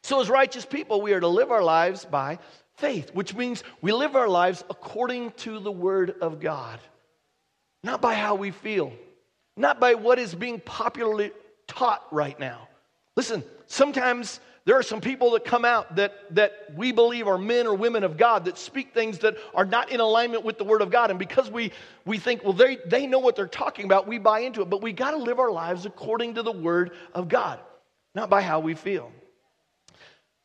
So, 0.01 0.19
as 0.21 0.27
righteous 0.27 0.65
people, 0.65 1.03
we 1.03 1.13
are 1.13 1.19
to 1.19 1.27
live 1.27 1.51
our 1.51 1.61
lives 1.61 2.03
by 2.03 2.39
faith, 2.77 3.13
which 3.13 3.35
means 3.35 3.63
we 3.79 3.91
live 3.91 4.15
our 4.15 4.27
lives 4.27 4.63
according 4.71 5.33
to 5.33 5.59
the 5.59 5.71
Word 5.71 6.15
of 6.19 6.39
God, 6.39 6.79
not 7.83 8.01
by 8.01 8.13
how 8.13 8.35
we 8.35 8.51
feel, 8.51 8.93
not 9.57 9.79
by 9.79 9.95
what 9.95 10.19
is 10.19 10.35
being 10.35 10.59
popularly 10.59 11.31
taught 11.67 12.05
right 12.11 12.39
now. 12.39 12.67
Listen, 13.15 13.43
sometimes 13.67 14.39
there 14.65 14.77
are 14.77 14.83
some 14.83 15.01
people 15.01 15.31
that 15.31 15.43
come 15.43 15.65
out 15.65 15.95
that, 15.95 16.13
that 16.35 16.53
we 16.75 16.91
believe 16.91 17.27
are 17.27 17.37
men 17.37 17.65
or 17.65 17.73
women 17.73 18.03
of 18.03 18.15
God 18.15 18.45
that 18.45 18.57
speak 18.57 18.93
things 18.93 19.17
that 19.19 19.35
are 19.55 19.65
not 19.65 19.91
in 19.91 19.99
alignment 19.99 20.45
with 20.45 20.57
the 20.59 20.63
Word 20.63 20.81
of 20.81 20.91
God. 20.91 21.09
And 21.09 21.17
because 21.17 21.49
we, 21.49 21.71
we 22.05 22.19
think, 22.19 22.43
well, 22.43 22.53
they, 22.53 22.77
they 22.85 23.07
know 23.07 23.19
what 23.19 23.35
they're 23.35 23.47
talking 23.47 23.85
about, 23.85 24.07
we 24.07 24.19
buy 24.19 24.41
into 24.41 24.61
it. 24.61 24.69
But 24.69 24.81
we 24.81 24.93
got 24.93 25.11
to 25.11 25.17
live 25.17 25.39
our 25.39 25.51
lives 25.51 25.85
according 25.85 26.35
to 26.35 26.43
the 26.43 26.51
Word 26.51 26.91
of 27.13 27.27
God, 27.27 27.59
not 28.13 28.29
by 28.29 28.41
how 28.41 28.59
we 28.59 28.75
feel. 28.75 29.11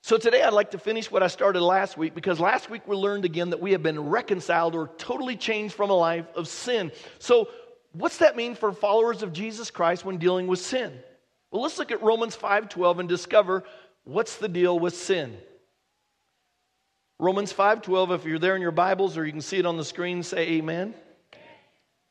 So 0.06 0.16
today 0.16 0.40
I'd 0.40 0.52
like 0.52 0.70
to 0.70 0.78
finish 0.78 1.10
what 1.10 1.24
I 1.24 1.26
started 1.26 1.60
last 1.60 1.98
week 1.98 2.14
because 2.14 2.38
last 2.38 2.70
week 2.70 2.86
we 2.86 2.94
learned 2.94 3.24
again 3.24 3.50
that 3.50 3.60
we 3.60 3.72
have 3.72 3.82
been 3.82 3.98
reconciled 3.98 4.76
or 4.76 4.88
totally 4.98 5.34
changed 5.34 5.74
from 5.74 5.90
a 5.90 5.94
life 5.94 6.26
of 6.36 6.46
sin. 6.46 6.92
So, 7.18 7.48
what's 7.90 8.18
that 8.18 8.36
mean 8.36 8.54
for 8.54 8.70
followers 8.70 9.24
of 9.24 9.32
Jesus 9.32 9.68
Christ 9.68 10.04
when 10.04 10.18
dealing 10.18 10.46
with 10.46 10.60
sin? 10.60 10.96
Well, 11.50 11.60
let's 11.60 11.76
look 11.76 11.90
at 11.90 12.04
Romans 12.04 12.36
5:12 12.36 13.00
and 13.00 13.08
discover 13.08 13.64
what's 14.04 14.36
the 14.36 14.46
deal 14.46 14.78
with 14.78 14.96
sin. 14.96 15.36
Romans 17.18 17.52
5:12 17.52 18.12
if 18.12 18.24
you're 18.24 18.38
there 18.38 18.54
in 18.54 18.62
your 18.62 18.70
Bibles 18.70 19.18
or 19.18 19.26
you 19.26 19.32
can 19.32 19.40
see 19.40 19.58
it 19.58 19.66
on 19.66 19.76
the 19.76 19.84
screen 19.84 20.22
say 20.22 20.50
amen. 20.50 20.94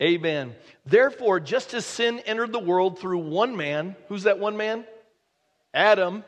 Amen. 0.03 0.53
Therefore, 0.85 1.39
just 1.39 1.73
as 1.73 1.85
sin 1.85 2.19
entered 2.25 2.51
the 2.51 2.59
world 2.59 2.99
through 2.99 3.19
one 3.19 3.55
man, 3.55 3.95
who's 4.09 4.23
that 4.23 4.37
one 4.37 4.57
man? 4.57 4.85
Adam 5.73 6.25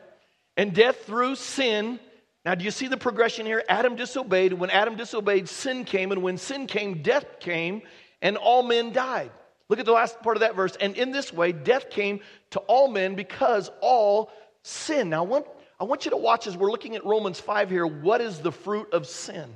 and 0.58 0.74
death 0.74 1.04
through 1.06 1.36
sin. 1.36 1.98
Now, 2.44 2.54
do 2.54 2.64
you 2.64 2.70
see 2.70 2.88
the 2.88 2.96
progression 2.96 3.46
here? 3.46 3.64
Adam 3.68 3.96
disobeyed. 3.96 4.52
When 4.52 4.70
Adam 4.70 4.96
disobeyed, 4.96 5.48
sin 5.48 5.84
came. 5.84 6.12
And 6.12 6.22
when 6.22 6.36
sin 6.36 6.66
came, 6.66 7.00
death 7.00 7.40
came, 7.40 7.82
and 8.20 8.36
all 8.36 8.62
men 8.62 8.92
died. 8.92 9.30
Look 9.68 9.78
at 9.78 9.86
the 9.86 9.92
last 9.92 10.20
part 10.20 10.36
of 10.36 10.40
that 10.40 10.56
verse. 10.56 10.76
And 10.76 10.96
in 10.96 11.12
this 11.12 11.32
way, 11.32 11.52
death 11.52 11.90
came 11.90 12.20
to 12.50 12.58
all 12.60 12.88
men 12.88 13.14
because 13.14 13.70
all 13.80 14.30
sin. 14.62 15.10
Now, 15.10 15.24
I 15.24 15.26
want, 15.26 15.46
I 15.78 15.84
want 15.84 16.04
you 16.04 16.10
to 16.10 16.16
watch 16.16 16.46
as 16.46 16.56
we're 16.56 16.70
looking 16.70 16.96
at 16.96 17.04
Romans 17.04 17.38
5 17.38 17.70
here. 17.70 17.86
What 17.86 18.20
is 18.20 18.40
the 18.40 18.52
fruit 18.52 18.92
of 18.92 19.06
sin? 19.06 19.54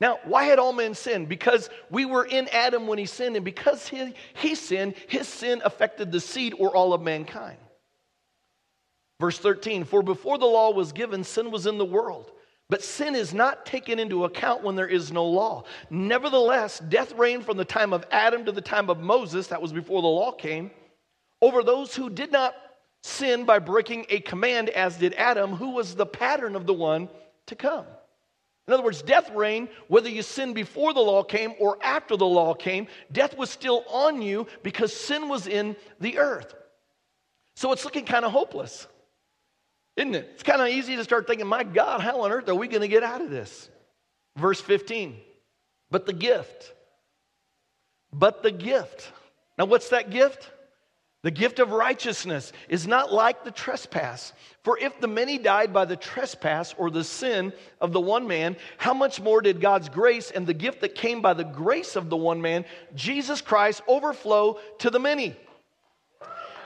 Now, 0.00 0.18
why 0.24 0.44
had 0.44 0.58
all 0.58 0.72
men 0.72 0.94
sinned? 0.94 1.28
Because 1.28 1.70
we 1.90 2.04
were 2.04 2.24
in 2.24 2.48
Adam 2.48 2.88
when 2.88 2.98
he 2.98 3.06
sinned, 3.06 3.36
and 3.36 3.44
because 3.44 3.86
he, 3.86 4.14
he 4.34 4.56
sinned, 4.56 4.94
his 5.06 5.28
sin 5.28 5.62
affected 5.64 6.10
the 6.10 6.20
seed 6.20 6.54
or 6.58 6.74
all 6.74 6.92
of 6.92 7.02
mankind. 7.02 7.58
Verse 9.24 9.38
13 9.38 9.84
For 9.84 10.02
before 10.02 10.36
the 10.36 10.44
law 10.44 10.70
was 10.70 10.92
given, 10.92 11.24
sin 11.24 11.50
was 11.50 11.66
in 11.66 11.78
the 11.78 11.84
world. 11.86 12.30
But 12.68 12.84
sin 12.84 13.14
is 13.14 13.32
not 13.32 13.64
taken 13.64 13.98
into 13.98 14.26
account 14.26 14.62
when 14.62 14.76
there 14.76 14.86
is 14.86 15.12
no 15.12 15.24
law. 15.24 15.64
Nevertheless, 15.88 16.78
death 16.78 17.14
reigned 17.14 17.46
from 17.46 17.56
the 17.56 17.64
time 17.64 17.94
of 17.94 18.04
Adam 18.10 18.44
to 18.44 18.52
the 18.52 18.60
time 18.60 18.90
of 18.90 19.00
Moses, 19.00 19.46
that 19.46 19.62
was 19.62 19.72
before 19.72 20.02
the 20.02 20.08
law 20.08 20.30
came, 20.30 20.70
over 21.40 21.62
those 21.62 21.94
who 21.96 22.10
did 22.10 22.32
not 22.32 22.54
sin 23.02 23.46
by 23.46 23.58
breaking 23.58 24.04
a 24.10 24.20
command, 24.20 24.68
as 24.68 24.98
did 24.98 25.14
Adam, 25.14 25.52
who 25.52 25.70
was 25.70 25.94
the 25.94 26.04
pattern 26.04 26.54
of 26.54 26.66
the 26.66 26.74
one 26.74 27.08
to 27.46 27.56
come. 27.56 27.86
In 28.68 28.74
other 28.74 28.82
words, 28.82 29.00
death 29.00 29.30
reigned 29.30 29.70
whether 29.88 30.10
you 30.10 30.20
sinned 30.20 30.54
before 30.54 30.92
the 30.92 31.00
law 31.00 31.22
came 31.22 31.54
or 31.58 31.78
after 31.82 32.14
the 32.14 32.26
law 32.26 32.52
came. 32.52 32.88
Death 33.10 33.38
was 33.38 33.48
still 33.48 33.84
on 33.88 34.20
you 34.20 34.46
because 34.62 34.94
sin 34.94 35.30
was 35.30 35.46
in 35.46 35.76
the 35.98 36.18
earth. 36.18 36.54
So 37.56 37.72
it's 37.72 37.86
looking 37.86 38.04
kind 38.04 38.26
of 38.26 38.32
hopeless. 38.32 38.86
Isn't 39.96 40.14
it? 40.14 40.28
It's 40.34 40.42
kind 40.42 40.60
of 40.60 40.68
easy 40.68 40.96
to 40.96 41.04
start 41.04 41.26
thinking, 41.26 41.46
my 41.46 41.62
God, 41.62 42.00
how 42.00 42.22
on 42.22 42.32
earth 42.32 42.48
are 42.48 42.54
we 42.54 42.68
going 42.68 42.82
to 42.82 42.88
get 42.88 43.02
out 43.02 43.20
of 43.20 43.30
this? 43.30 43.68
Verse 44.36 44.60
15. 44.60 45.16
But 45.90 46.06
the 46.06 46.12
gift. 46.12 46.72
But 48.12 48.42
the 48.42 48.50
gift. 48.50 49.12
Now, 49.56 49.66
what's 49.66 49.90
that 49.90 50.10
gift? 50.10 50.50
The 51.22 51.30
gift 51.30 51.58
of 51.58 51.70
righteousness 51.70 52.52
is 52.68 52.86
not 52.86 53.10
like 53.10 53.44
the 53.44 53.50
trespass. 53.50 54.34
For 54.62 54.78
if 54.78 55.00
the 55.00 55.08
many 55.08 55.38
died 55.38 55.72
by 55.72 55.86
the 55.86 55.96
trespass 55.96 56.74
or 56.76 56.90
the 56.90 57.02
sin 57.02 57.54
of 57.80 57.92
the 57.92 58.00
one 58.00 58.26
man, 58.26 58.56
how 58.76 58.92
much 58.92 59.22
more 59.22 59.40
did 59.40 59.58
God's 59.58 59.88
grace 59.88 60.30
and 60.30 60.46
the 60.46 60.52
gift 60.52 60.82
that 60.82 60.94
came 60.94 61.22
by 61.22 61.32
the 61.32 61.44
grace 61.44 61.96
of 61.96 62.10
the 62.10 62.16
one 62.16 62.42
man, 62.42 62.66
Jesus 62.94 63.40
Christ, 63.40 63.80
overflow 63.88 64.58
to 64.80 64.90
the 64.90 65.00
many? 65.00 65.34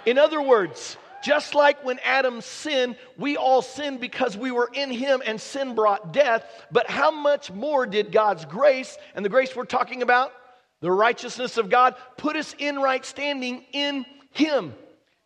In 0.07 0.19
other 0.19 0.43
words, 0.43 0.97
just 1.23 1.55
like 1.55 1.85
when 1.85 1.99
Adam 2.01 2.41
sinned, 2.41 2.97
we 3.17 3.37
all 3.37 3.63
sinned 3.63 4.01
because 4.01 4.37
we 4.37 4.51
were 4.51 4.71
in 4.73 4.91
him 4.91 5.23
and 5.25 5.41
sin 5.41 5.75
brought 5.75 6.13
death. 6.13 6.45
But 6.71 6.89
how 6.89 7.11
much 7.11 7.51
more 7.51 7.87
did 7.87 8.13
God's 8.13 8.45
grace, 8.45 8.97
and 9.15 9.25
the 9.25 9.29
grace 9.29 9.55
we're 9.55 9.65
talking 9.65 10.03
about, 10.03 10.33
the 10.81 10.93
righteousness 10.93 11.57
of 11.57 11.71
God, 11.71 11.97
put 12.17 12.37
us 12.37 12.55
in 12.59 12.79
right 12.79 13.05
standing 13.05 13.65
in 13.73 14.07
him? 14.31 14.75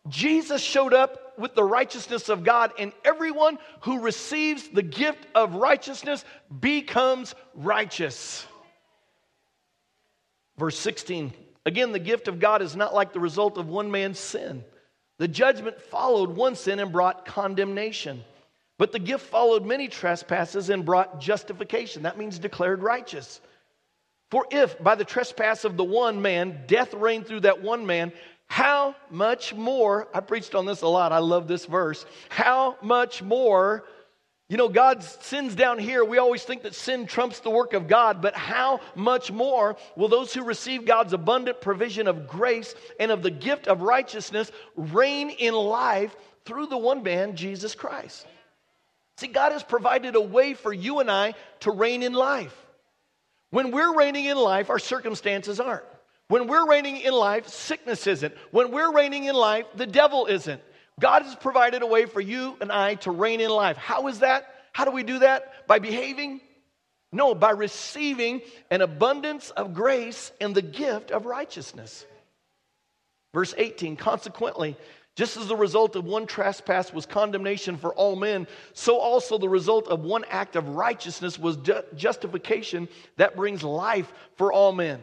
Jesus 0.09 0.61
showed 0.61 0.93
up 0.93 1.37
with 1.37 1.55
the 1.55 1.63
righteousness 1.63 2.29
of 2.29 2.43
God, 2.43 2.73
and 2.77 2.91
everyone 3.03 3.57
who 3.81 4.01
receives 4.01 4.67
the 4.67 4.83
gift 4.83 5.25
of 5.33 5.55
righteousness 5.55 6.25
becomes 6.59 7.33
righteous. 7.55 8.45
Verse 10.57 10.77
16 10.77 11.33
Again, 11.65 11.93
the 11.93 11.99
gift 11.99 12.27
of 12.27 12.39
God 12.39 12.61
is 12.61 12.75
not 12.75 12.93
like 12.93 13.13
the 13.13 13.19
result 13.19 13.57
of 13.57 13.69
one 13.69 13.89
man's 13.89 14.19
sin. 14.19 14.65
The 15.23 15.29
judgment 15.29 15.79
followed 15.79 16.31
one 16.31 16.53
sin 16.53 16.79
and 16.79 16.91
brought 16.91 17.23
condemnation. 17.23 18.25
But 18.77 18.91
the 18.91 18.99
gift 18.99 19.25
followed 19.25 19.65
many 19.65 19.87
trespasses 19.87 20.69
and 20.69 20.83
brought 20.83 21.21
justification. 21.21 22.03
That 22.03 22.17
means 22.17 22.37
declared 22.37 22.83
righteous. 22.83 23.39
For 24.31 24.45
if 24.51 24.77
by 24.83 24.95
the 24.95 25.05
trespass 25.05 25.63
of 25.63 25.77
the 25.77 25.83
one 25.85 26.21
man 26.21 26.65
death 26.67 26.93
reigned 26.93 27.25
through 27.25 27.39
that 27.39 27.63
one 27.63 27.85
man, 27.85 28.11
how 28.47 28.97
much 29.09 29.53
more? 29.53 30.09
I 30.13 30.19
preached 30.19 30.55
on 30.55 30.65
this 30.65 30.81
a 30.81 30.89
lot. 30.89 31.13
I 31.13 31.19
love 31.19 31.47
this 31.47 31.67
verse. 31.67 32.05
How 32.27 32.75
much 32.81 33.23
more? 33.23 33.85
You 34.53 34.57
know, 34.57 34.69
God's 34.69 35.07
sins 35.21 35.55
down 35.55 35.79
here, 35.79 36.05
we 36.05 36.19
always 36.19 36.43
think 36.43 36.61
that 36.61 36.75
sin 36.75 37.07
trumps 37.07 37.39
the 37.39 37.49
work 37.49 37.73
of 37.73 37.87
God, 37.87 38.21
but 38.21 38.35
how 38.35 38.81
much 38.93 39.31
more 39.31 39.77
will 39.95 40.09
those 40.09 40.31
who 40.31 40.43
receive 40.43 40.85
God's 40.85 41.13
abundant 41.13 41.59
provision 41.59 42.07
of 42.07 42.27
grace 42.27 42.75
and 42.99 43.09
of 43.09 43.23
the 43.23 43.31
gift 43.31 43.67
of 43.67 43.81
righteousness 43.81 44.51
reign 44.75 45.31
in 45.31 45.55
life 45.55 46.15
through 46.45 46.67
the 46.67 46.77
one 46.77 47.01
man, 47.01 47.35
Jesus 47.35 47.73
Christ? 47.73 48.27
See, 49.17 49.25
God 49.25 49.53
has 49.53 49.63
provided 49.63 50.13
a 50.13 50.21
way 50.21 50.53
for 50.53 50.71
you 50.71 50.99
and 50.99 51.09
I 51.09 51.33
to 51.61 51.71
reign 51.71 52.03
in 52.03 52.13
life. 52.13 52.55
When 53.49 53.71
we're 53.71 53.97
reigning 53.97 54.25
in 54.25 54.37
life, 54.37 54.69
our 54.69 54.77
circumstances 54.77 55.59
aren't. 55.59 55.81
When 56.27 56.45
we're 56.45 56.69
reigning 56.69 56.97
in 56.97 57.13
life, 57.13 57.47
sickness 57.47 58.05
isn't. 58.05 58.35
When 58.51 58.69
we're 58.69 58.93
reigning 58.93 59.23
in 59.23 59.33
life, 59.33 59.65
the 59.73 59.87
devil 59.87 60.27
isn't. 60.27 60.61
God 60.99 61.23
has 61.23 61.35
provided 61.35 61.81
a 61.81 61.87
way 61.87 62.05
for 62.05 62.21
you 62.21 62.57
and 62.61 62.71
I 62.71 62.95
to 62.95 63.11
reign 63.11 63.41
in 63.41 63.49
life. 63.49 63.77
How 63.77 64.07
is 64.07 64.19
that? 64.19 64.47
How 64.73 64.85
do 64.85 64.91
we 64.91 65.03
do 65.03 65.19
that? 65.19 65.67
By 65.67 65.79
behaving? 65.79 66.41
No, 67.11 67.35
by 67.35 67.51
receiving 67.51 68.41
an 68.71 68.81
abundance 68.81 69.51
of 69.51 69.73
grace 69.73 70.31
and 70.41 70.55
the 70.55 70.61
gift 70.61 71.11
of 71.11 71.25
righteousness. 71.25 72.05
Verse 73.33 73.53
18, 73.57 73.95
consequently, 73.95 74.77
just 75.15 75.37
as 75.37 75.47
the 75.47 75.55
result 75.55 75.95
of 75.95 76.05
one 76.05 76.25
trespass 76.25 76.91
was 76.91 77.05
condemnation 77.05 77.77
for 77.77 77.93
all 77.93 78.15
men, 78.15 78.47
so 78.73 78.97
also 78.97 79.37
the 79.37 79.49
result 79.49 79.87
of 79.87 80.03
one 80.03 80.25
act 80.29 80.55
of 80.55 80.69
righteousness 80.69 81.37
was 81.37 81.57
ju- 81.57 81.83
justification 81.95 82.87
that 83.17 83.35
brings 83.35 83.63
life 83.63 84.11
for 84.37 84.51
all 84.51 84.71
men. 84.71 84.99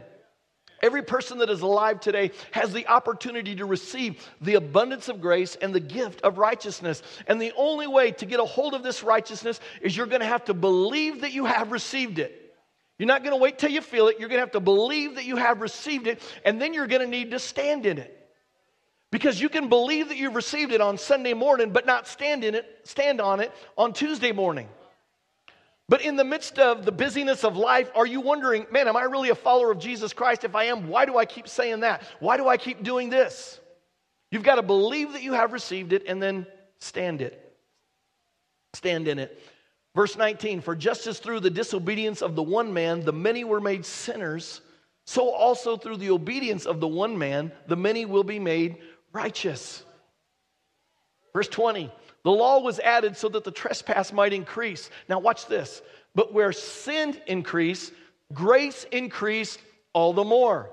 Every 0.83 1.03
person 1.03 1.39
that 1.39 1.51
is 1.51 1.61
alive 1.61 2.01
today 2.01 2.31
has 2.53 2.73
the 2.73 2.87
opportunity 2.87 3.57
to 3.57 3.67
receive 3.67 4.27
the 4.41 4.55
abundance 4.55 5.09
of 5.09 5.21
grace 5.21 5.57
and 5.57 5.75
the 5.75 5.81
gift 5.81 6.23
of 6.23 6.39
righteousness. 6.39 7.03
And 7.27 7.41
the 7.41 7.53
only 7.57 7.87
way 7.87 8.13
to 8.13 8.27
get 8.27 8.41
a 8.41 8.45
hold 8.45 8.75
of 8.75 8.83
this 8.83 9.03
righteousness 9.03 9.61
is 9.83 9.97
you're 9.97 10.07
going 10.07 10.21
to 10.21 10.27
have 10.27 10.47
to 10.47 10.55
believe 10.55 11.21
that 11.21 11.33
you 11.33 11.45
have 11.45 11.71
received 11.71 12.19
it. 12.19 12.37
You're 12.99 13.07
not 13.07 13.23
going 13.23 13.33
to 13.33 13.43
wait 13.43 13.59
till 13.59 13.71
you 13.71 13.81
feel 13.81 14.09
it. 14.09 14.19
You're 14.19 14.29
going 14.29 14.39
to 14.39 14.45
have 14.45 14.53
to 14.53 14.61
believe 14.61 15.15
that 15.15 15.25
you 15.25 15.37
have 15.37 15.61
received 15.61 16.07
it, 16.07 16.23
and 16.45 16.61
then 16.61 16.75
you're 16.75 16.87
going 16.87 17.03
to 17.03 17.09
need 17.09 17.31
to 17.31 17.39
stand 17.39 17.87
in 17.87 17.99
it. 17.99 18.17
Because 19.11 19.41
you 19.41 19.49
can 19.49 19.69
believe 19.69 20.09
that 20.09 20.19
you've 20.19 20.35
received 20.35 20.73
it 20.73 20.81
on 20.81 20.99
Sunday 20.99 21.35
morning, 21.35 21.71
but 21.73 21.85
not 21.85 22.07
stand 22.07 22.45
in 22.45 22.55
it, 22.55 22.67
stand 22.85 23.21
on 23.21 23.41
it 23.41 23.53
on 23.77 23.93
Tuesday 23.93 24.33
morning. 24.33 24.69
But 25.90 26.02
in 26.02 26.14
the 26.14 26.23
midst 26.23 26.61
of 26.61 26.85
the 26.85 26.92
busyness 26.92 27.42
of 27.42 27.56
life, 27.56 27.90
are 27.97 28.06
you 28.06 28.20
wondering, 28.20 28.64
man, 28.70 28.87
am 28.87 28.97
I 28.97 29.02
really 29.02 29.30
a 29.30 29.35
follower 29.35 29.73
of 29.73 29.80
Jesus 29.80 30.12
Christ? 30.12 30.44
If 30.44 30.54
I 30.54 30.64
am, 30.66 30.87
why 30.87 31.04
do 31.04 31.18
I 31.18 31.25
keep 31.25 31.49
saying 31.49 31.80
that? 31.80 32.04
Why 32.20 32.37
do 32.37 32.47
I 32.47 32.59
keep 32.59 32.85
doing 32.85 33.11
this? 33.11 33.59
You've 34.30 34.44
got 34.44 34.54
to 34.54 34.62
believe 34.62 35.14
that 35.14 35.23
you 35.25 35.32
have 35.32 35.52
received 35.52 35.92
it 35.92 36.04
and 36.06 36.23
then 36.23 36.47
stand 36.78 37.20
it. 37.20 37.56
Stand 38.73 39.09
in 39.09 39.18
it. 39.18 39.42
Verse 39.97 40.16
19 40.16 40.61
For 40.61 40.76
just 40.76 41.09
as 41.09 41.18
through 41.18 41.40
the 41.40 41.50
disobedience 41.50 42.23
of 42.23 42.37
the 42.37 42.42
one 42.42 42.73
man 42.73 43.04
the 43.04 43.12
many 43.12 43.42
were 43.42 43.61
made 43.61 43.85
sinners, 43.85 44.61
so 45.06 45.30
also 45.30 45.76
through 45.76 45.97
the 45.97 46.11
obedience 46.11 46.66
of 46.66 46.78
the 46.78 46.87
one 46.87 47.18
man 47.18 47.50
the 47.66 47.75
many 47.75 48.04
will 48.04 48.23
be 48.23 48.38
made 48.38 48.76
righteous. 49.12 49.82
Verse 51.35 51.49
20 51.49 51.90
The 52.23 52.31
law 52.31 52.61
was 52.61 52.79
added 52.81 53.17
so 53.17 53.29
that 53.31 53.45
the 53.45 53.50
trespass 53.50 54.12
might 54.12 54.33
increase. 54.33 54.91
Now, 55.09 55.19
watch 55.19 55.47
this. 55.47 55.83
But 56.15 56.33
where 56.33 56.53
sin 56.53 57.17
increased, 57.27 57.93
grace 58.33 58.85
increased 58.93 59.61
all 59.93 60.12
the 60.12 60.25
more. 60.25 60.71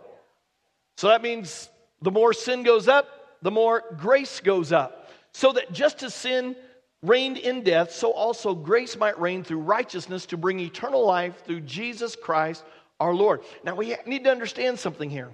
So 0.98 1.08
that 1.08 1.22
means 1.22 1.70
the 2.02 2.12
more 2.12 2.34
sin 2.34 2.64
goes 2.64 2.88
up, 2.88 3.08
the 3.42 3.52
more 3.52 3.84
grace 3.98 4.40
goes 4.40 4.72
up. 4.72 5.12
So 5.32 5.52
that 5.54 5.72
just 5.72 6.04
as 6.04 6.14
sin 6.14 6.56
reigned 7.04 7.38
in 7.38 7.64
death, 7.64 7.92
so 7.92 8.12
also 8.12 8.56
grace 8.56 8.98
might 8.98 9.20
reign 9.20 9.44
through 9.44 9.60
righteousness 9.60 10.26
to 10.28 10.38
bring 10.38 10.60
eternal 10.60 11.06
life 11.06 11.44
through 11.46 11.62
Jesus 11.62 12.16
Christ 12.16 12.64
our 13.00 13.14
Lord. 13.14 13.42
Now 13.64 13.76
we 13.76 13.96
need 14.06 14.24
to 14.24 14.32
understand 14.32 14.80
something 14.80 15.10
here. 15.10 15.30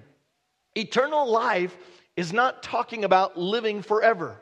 Eternal 0.76 1.30
life 1.30 1.76
is 2.18 2.34
not 2.34 2.62
talking 2.62 3.06
about 3.06 3.38
living 3.38 3.82
forever. 3.82 4.38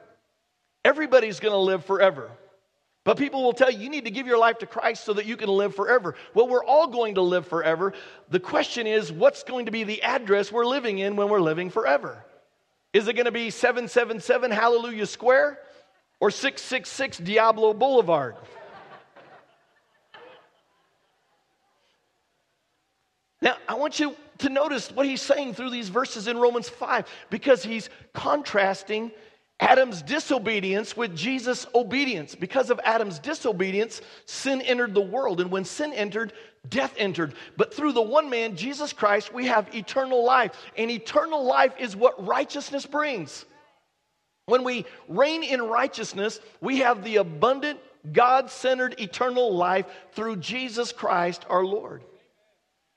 Everybody's 0.84 1.40
going 1.40 1.54
to 1.54 1.60
live 1.60 1.86
forever. 1.86 2.32
But 3.04 3.18
people 3.18 3.44
will 3.44 3.54
tell 3.54 3.72
you, 3.72 3.80
you 3.80 3.90
need 3.90 4.06
to 4.06 4.12
give 4.12 4.28
your 4.28 4.38
life 4.38 4.60
to 4.60 4.68
Christ 4.68 5.04
so 5.04 5.14
that 5.14 5.26
you 5.26 5.36
can 5.36 5.50
live 5.50 5.76
forever. 5.76 6.16
Well, 6.36 6.48
we're 6.48 6.64
all 6.64 6.88
going 6.88 7.16
to 7.16 7.22
live 7.22 7.48
forever. 7.48 7.94
The 8.30 8.40
question 8.40 8.86
is, 8.86 9.12
what's 9.12 9.44
going 9.44 9.66
to 9.66 9.72
be 9.72 9.84
the 9.84 10.04
address 10.04 10.52
we're 10.52 10.66
living 10.66 11.00
in 11.00 11.16
when 11.16 11.30
we're 11.30 11.42
living 11.42 11.72
forever? 11.72 12.24
Is 12.94 13.08
it 13.08 13.14
going 13.14 13.26
to 13.26 13.32
be 13.32 13.50
777 13.50 14.52
Hallelujah 14.52 15.08
Square 15.08 15.58
or 16.20 16.30
666 16.30 17.18
Diablo 17.20 17.74
Boulevard? 17.74 18.36
Now, 23.42 23.56
I 23.68 23.74
want 23.74 24.00
you 24.00 24.16
to 24.40 24.50
notice 24.50 24.92
what 24.92 25.08
he's 25.08 25.22
saying 25.22 25.56
through 25.56 25.72
these 25.72 25.90
verses 25.90 26.28
in 26.28 26.38
Romans 26.38 26.70
5 26.70 27.08
because 27.32 27.64
he's 27.64 27.90
contrasting 28.14 29.12
Adam's 29.62 30.01
disobedience 30.01 30.98
with 30.98 31.15
Jesus' 31.15 31.68
obedience. 31.75 32.34
Because 32.34 32.72
of 32.72 32.82
Adam's 32.84 33.20
disobedience, 33.20 34.01
sin 34.25 34.60
entered 34.62 34.96
the 34.96 35.01
world. 35.01 35.39
And 35.39 35.51
when 35.51 35.65
sin 35.65 35.94
entered, 35.94 36.34
death 36.68 36.96
entered. 36.98 37.36
But 37.58 37.72
through 37.72 37.94
the 37.94 38.01
one 38.01 38.30
man, 38.32 38.56
Jesus 38.56 38.91
Christ, 38.91 39.32
we 39.32 39.46
have 39.46 39.74
eternal 39.74 40.25
life. 40.25 40.51
And 40.75 40.89
eternal 40.89 41.44
life 41.44 41.74
is 41.80 41.96
what 41.96 42.25
righteousness 42.25 42.88
brings. 42.88 43.46
When 44.48 44.63
we 44.63 44.86
reign 45.08 45.44
in 45.44 45.62
righteousness, 45.62 46.39
we 46.60 46.80
have 46.80 47.03
the 47.03 47.18
abundant, 47.18 47.80
God 48.12 48.50
centered 48.50 49.00
eternal 49.00 49.56
life 49.56 49.86
through 50.13 50.38
Jesus 50.38 50.91
Christ 50.91 51.46
our 51.48 51.63
Lord. 51.63 52.03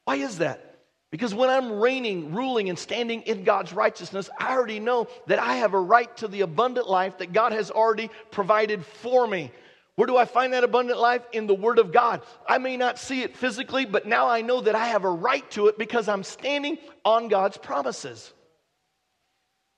Why 0.06 0.16
is 0.16 0.38
that? 0.38 0.73
Because 1.14 1.32
when 1.32 1.48
I'm 1.48 1.78
reigning, 1.78 2.34
ruling, 2.34 2.70
and 2.70 2.76
standing 2.76 3.22
in 3.22 3.44
God's 3.44 3.72
righteousness, 3.72 4.28
I 4.36 4.52
already 4.52 4.80
know 4.80 5.06
that 5.28 5.38
I 5.38 5.58
have 5.58 5.72
a 5.72 5.78
right 5.78 6.14
to 6.16 6.26
the 6.26 6.40
abundant 6.40 6.90
life 6.90 7.18
that 7.18 7.32
God 7.32 7.52
has 7.52 7.70
already 7.70 8.10
provided 8.32 8.84
for 8.84 9.24
me. 9.24 9.52
Where 9.94 10.08
do 10.08 10.16
I 10.16 10.24
find 10.24 10.52
that 10.54 10.64
abundant 10.64 10.98
life? 10.98 11.22
In 11.30 11.46
the 11.46 11.54
Word 11.54 11.78
of 11.78 11.92
God. 11.92 12.22
I 12.48 12.58
may 12.58 12.76
not 12.76 12.98
see 12.98 13.22
it 13.22 13.36
physically, 13.36 13.84
but 13.84 14.08
now 14.08 14.26
I 14.26 14.40
know 14.40 14.62
that 14.62 14.74
I 14.74 14.86
have 14.86 15.04
a 15.04 15.08
right 15.08 15.48
to 15.52 15.68
it 15.68 15.78
because 15.78 16.08
I'm 16.08 16.24
standing 16.24 16.78
on 17.04 17.28
God's 17.28 17.58
promises. 17.58 18.32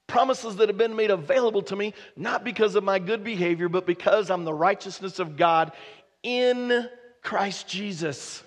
Promises 0.06 0.56
that 0.56 0.70
have 0.70 0.78
been 0.78 0.96
made 0.96 1.10
available 1.10 1.64
to 1.64 1.76
me, 1.76 1.92
not 2.16 2.44
because 2.44 2.76
of 2.76 2.82
my 2.82 2.98
good 2.98 3.22
behavior, 3.22 3.68
but 3.68 3.86
because 3.86 4.30
I'm 4.30 4.46
the 4.46 4.54
righteousness 4.54 5.18
of 5.18 5.36
God 5.36 5.72
in 6.22 6.88
Christ 7.22 7.68
Jesus. 7.68 8.42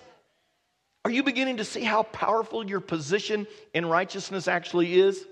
Are 1.04 1.10
you 1.10 1.22
beginning 1.22 1.58
to 1.58 1.64
see 1.64 1.82
how 1.82 2.02
powerful 2.02 2.68
your 2.68 2.80
position 2.80 3.46
in 3.72 3.86
righteousness 3.86 4.48
actually 4.48 5.00
is? 5.00 5.24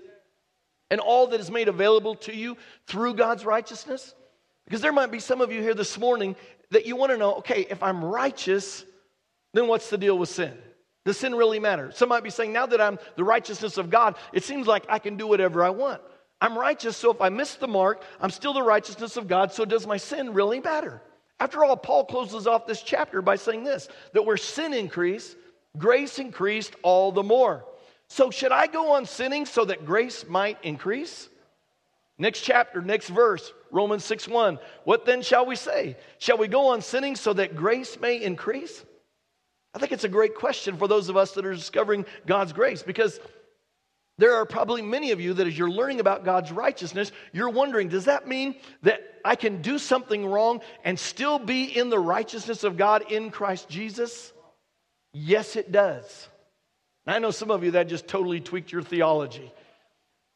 And 0.89 0.99
all 0.99 1.27
that 1.27 1.39
is 1.39 1.51
made 1.51 1.67
available 1.67 2.15
to 2.15 2.35
you 2.35 2.57
through 2.87 3.13
God's 3.13 3.45
righteousness? 3.45 4.15
Because 4.65 4.81
there 4.81 4.93
might 4.93 5.11
be 5.11 5.19
some 5.19 5.41
of 5.41 5.51
you 5.51 5.61
here 5.61 5.75
this 5.75 5.97
morning 5.99 6.35
that 6.71 6.85
you 6.85 6.95
want 6.95 7.11
to 7.11 7.17
know 7.17 7.35
okay, 7.35 7.67
if 7.69 7.83
I'm 7.83 8.03
righteous, 8.03 8.83
then 9.53 9.67
what's 9.67 9.89
the 9.89 9.97
deal 9.97 10.17
with 10.17 10.29
sin? 10.29 10.57
Does 11.05 11.17
sin 11.17 11.33
really 11.33 11.59
matter? 11.59 11.91
Some 11.91 12.09
might 12.09 12.23
be 12.23 12.29
saying, 12.29 12.53
now 12.53 12.65
that 12.65 12.81
I'm 12.81 12.99
the 13.15 13.23
righteousness 13.23 13.77
of 13.77 13.89
God, 13.89 14.15
it 14.33 14.43
seems 14.43 14.67
like 14.67 14.85
I 14.89 14.99
can 14.99 15.17
do 15.17 15.27
whatever 15.27 15.63
I 15.63 15.69
want. 15.69 16.01
I'm 16.41 16.57
righteous, 16.57 16.95
so 16.95 17.11
if 17.11 17.21
I 17.21 17.29
miss 17.29 17.55
the 17.55 17.67
mark, 17.67 18.03
I'm 18.21 18.29
still 18.29 18.53
the 18.53 18.63
righteousness 18.63 19.17
of 19.17 19.27
God, 19.27 19.51
so 19.51 19.65
does 19.65 19.85
my 19.85 19.97
sin 19.97 20.33
really 20.33 20.59
matter? 20.59 21.01
After 21.39 21.63
all, 21.63 21.75
Paul 21.77 22.05
closes 22.05 22.47
off 22.47 22.67
this 22.67 22.81
chapter 22.81 23.21
by 23.21 23.35
saying 23.37 23.63
this 23.63 23.87
that 24.13 24.23
where 24.23 24.37
sin 24.37 24.73
increased, 24.73 25.35
grace 25.79 26.19
increased 26.19 26.75
all 26.83 27.11
the 27.11 27.23
more. 27.23 27.65
So, 28.07 28.31
should 28.31 28.51
I 28.51 28.67
go 28.67 28.93
on 28.93 29.05
sinning 29.05 29.45
so 29.45 29.65
that 29.65 29.85
grace 29.85 30.25
might 30.27 30.57
increase? 30.63 31.29
Next 32.17 32.41
chapter, 32.41 32.81
next 32.81 33.07
verse, 33.07 33.53
Romans 33.71 34.03
6 34.03 34.27
1. 34.27 34.59
What 34.83 35.05
then 35.05 35.21
shall 35.21 35.45
we 35.45 35.55
say? 35.55 35.95
Shall 36.17 36.37
we 36.37 36.47
go 36.47 36.67
on 36.67 36.81
sinning 36.81 37.15
so 37.15 37.33
that 37.33 37.55
grace 37.55 37.99
may 37.99 38.21
increase? 38.21 38.83
I 39.73 39.79
think 39.79 39.91
it's 39.91 40.03
a 40.03 40.09
great 40.09 40.35
question 40.35 40.77
for 40.77 40.87
those 40.87 41.09
of 41.09 41.17
us 41.17 41.31
that 41.33 41.45
are 41.45 41.53
discovering 41.53 42.05
God's 42.25 42.51
grace 42.51 42.83
because 42.83 43.19
there 44.17 44.35
are 44.35 44.45
probably 44.45 44.81
many 44.81 45.11
of 45.11 45.21
you 45.21 45.33
that 45.35 45.47
as 45.47 45.57
you're 45.57 45.69
learning 45.69 46.01
about 46.01 46.25
God's 46.25 46.51
righteousness, 46.51 47.13
you're 47.31 47.49
wondering, 47.49 47.87
does 47.87 48.05
that 48.05 48.27
mean 48.27 48.55
that 48.83 49.01
I 49.23 49.35
can 49.35 49.61
do 49.61 49.77
something 49.77 50.25
wrong 50.25 50.59
and 50.83 50.99
still 50.99 51.39
be 51.39 51.63
in 51.63 51.89
the 51.89 51.99
righteousness 51.99 52.65
of 52.65 52.75
God 52.75 53.09
in 53.09 53.31
Christ 53.31 53.69
Jesus? 53.69 54.33
Yes, 55.13 55.55
it 55.55 55.71
does. 55.71 56.27
I 57.07 57.19
know 57.19 57.31
some 57.31 57.49
of 57.49 57.63
you 57.63 57.71
that 57.71 57.87
just 57.87 58.07
totally 58.07 58.39
tweaked 58.39 58.71
your 58.71 58.83
theology. 58.83 59.51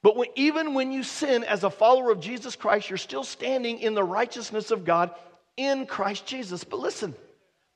But 0.01 0.18
when, 0.18 0.30
even 0.36 0.74
when 0.74 0.92
you 0.92 1.03
sin 1.03 1.44
as 1.44 1.63
a 1.63 1.70
follower 1.70 2.12
of 2.12 2.20
Jesus 2.20 2.56
Christ, 2.56 2.89
you're 2.89 2.98
still 2.98 3.24
standing 3.24 3.80
in 3.80 3.94
the 3.94 4.03
righteousness 4.03 4.72
of 4.72 4.84
God 4.84 5.12
in 5.56 5.86
Christ 5.86 6.25
Jesus. 6.25 6.63
But 6.63 6.80
listen, 6.80 7.15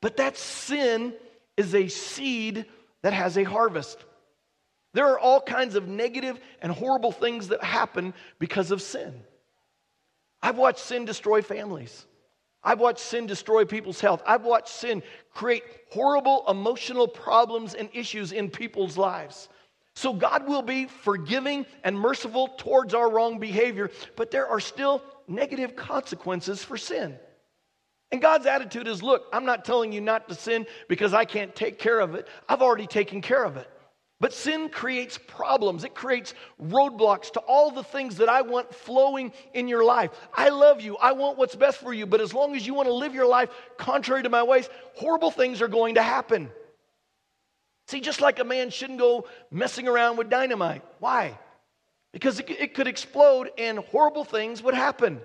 but 0.01 0.17
that 0.17 0.35
sin 0.37 1.13
is 1.55 1.73
a 1.73 1.87
seed 1.87 2.65
that 3.03 3.13
has 3.13 3.37
a 3.37 3.43
harvest. 3.43 4.03
There 4.93 5.07
are 5.07 5.19
all 5.19 5.41
kinds 5.41 5.75
of 5.75 5.87
negative 5.87 6.39
and 6.61 6.71
horrible 6.71 7.11
things 7.11 7.49
that 7.49 7.63
happen 7.63 8.13
because 8.39 8.71
of 8.71 8.81
sin. 8.81 9.13
I've 10.41 10.57
watched 10.57 10.79
sin 10.79 11.05
destroy 11.05 11.41
families. 11.41 12.05
I've 12.67 12.81
watched 12.81 12.99
sin 12.99 13.27
destroy 13.27 13.63
people's 13.63 14.01
health. 14.01 14.21
I've 14.27 14.43
watched 14.43 14.67
sin 14.67 15.01
create 15.33 15.63
horrible 15.89 16.43
emotional 16.49 17.07
problems 17.07 17.75
and 17.75 17.87
issues 17.93 18.33
in 18.33 18.49
people's 18.49 18.97
lives. 18.97 19.47
So 19.95 20.11
God 20.11 20.49
will 20.49 20.61
be 20.61 20.83
forgiving 20.83 21.65
and 21.85 21.97
merciful 21.97 22.49
towards 22.57 22.93
our 22.93 23.09
wrong 23.09 23.39
behavior, 23.39 23.89
but 24.17 24.31
there 24.31 24.47
are 24.47 24.59
still 24.59 25.01
negative 25.29 25.77
consequences 25.77 26.61
for 26.61 26.75
sin. 26.75 27.17
And 28.11 28.21
God's 28.21 28.45
attitude 28.45 28.89
is 28.89 29.01
look, 29.01 29.27
I'm 29.31 29.45
not 29.45 29.63
telling 29.63 29.93
you 29.93 30.01
not 30.01 30.27
to 30.27 30.35
sin 30.35 30.65
because 30.89 31.13
I 31.13 31.23
can't 31.23 31.55
take 31.55 31.79
care 31.79 32.01
of 32.01 32.15
it. 32.15 32.27
I've 32.49 32.61
already 32.61 32.87
taken 32.87 33.21
care 33.21 33.45
of 33.45 33.55
it. 33.55 33.69
But 34.19 34.33
sin 34.33 34.69
creates 34.69 35.19
problems. 35.27 35.83
It 35.83 35.93
creates 35.93 36.33
roadblocks 36.61 37.31
to 37.33 37.39
all 37.41 37.69
the 37.69 37.83
things 37.83 38.17
that 38.17 38.29
I 38.29 38.41
want 38.41 38.73
flowing 38.73 39.31
in 39.53 39.67
your 39.67 39.83
life. 39.83 40.09
I 40.33 40.49
love 40.49 40.81
you. 40.81 40.97
I 40.97 41.11
want 41.11 41.37
what's 41.37 41.55
best 41.55 41.77
for 41.77 41.93
you. 41.93 42.07
But 42.07 42.21
as 42.21 42.33
long 42.33 42.55
as 42.55 42.65
you 42.65 42.73
want 42.73 42.87
to 42.87 42.93
live 42.93 43.13
your 43.13 43.27
life 43.27 43.49
contrary 43.77 44.23
to 44.23 44.29
my 44.29 44.41
ways, 44.41 44.69
horrible 44.95 45.29
things 45.29 45.61
are 45.61 45.67
going 45.67 45.95
to 45.95 46.01
happen. 46.01 46.49
See, 47.87 48.01
just 48.01 48.19
like 48.19 48.39
a 48.39 48.43
man 48.43 48.71
shouldn't 48.71 48.99
go 48.99 49.27
messing 49.51 49.87
around 49.87 50.17
with 50.17 50.29
dynamite. 50.29 50.83
Why? 50.99 51.37
Because 52.11 52.39
it, 52.39 52.49
it 52.49 52.73
could 52.73 52.87
explode 52.87 53.51
and 53.57 53.79
horrible 53.79 54.25
things 54.25 54.63
would 54.63 54.73
happen. 54.73 55.21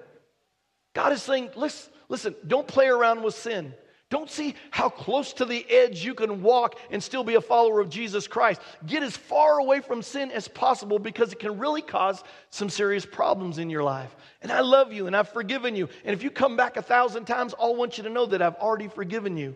God 0.95 1.13
is 1.13 1.23
saying, 1.23 1.51
listen, 1.57 1.91
listen, 2.11 2.35
don't 2.47 2.69
play 2.69 2.89
around 2.89 3.23
with 3.23 3.35
sin. 3.35 3.73
Don't 4.13 4.31
see 4.31 4.57
how 4.71 4.91
close 4.91 5.33
to 5.33 5.47
the 5.47 5.65
edge 5.71 6.05
you 6.05 6.13
can 6.13 6.43
walk 6.43 6.79
and 6.91 7.03
still 7.03 7.25
be 7.25 7.37
a 7.37 7.41
follower 7.41 7.81
of 7.81 7.89
Jesus 7.89 8.29
Christ. 8.29 8.61
Get 8.85 9.03
as 9.03 9.17
far 9.17 9.59
away 9.59 9.81
from 9.81 10.03
sin 10.03 10.31
as 10.31 10.49
possible 10.49 10.99
because 10.99 11.33
it 11.33 11.39
can 11.39 11.59
really 11.59 11.81
cause 11.81 12.23
some 12.51 12.69
serious 12.69 13.07
problems 13.07 13.57
in 13.57 13.71
your 13.71 13.83
life. 13.83 14.15
And 14.43 14.53
I 14.53 14.61
love 14.61 14.93
you 14.93 15.07
and 15.07 15.17
I've 15.17 15.31
forgiven 15.31 15.75
you. 15.75 15.89
And 16.05 16.13
if 16.13 16.23
you 16.23 16.31
come 16.31 16.59
back 16.59 16.77
a 16.77 16.83
thousand 16.83 17.25
times, 17.25 17.55
I'll 17.59 17.75
want 17.75 17.97
you 17.97 18.05
to 18.05 18.11
know 18.11 18.27
that 18.27 18.43
I've 18.43 18.57
already 18.57 18.87
forgiven 18.87 19.39
you. 19.39 19.55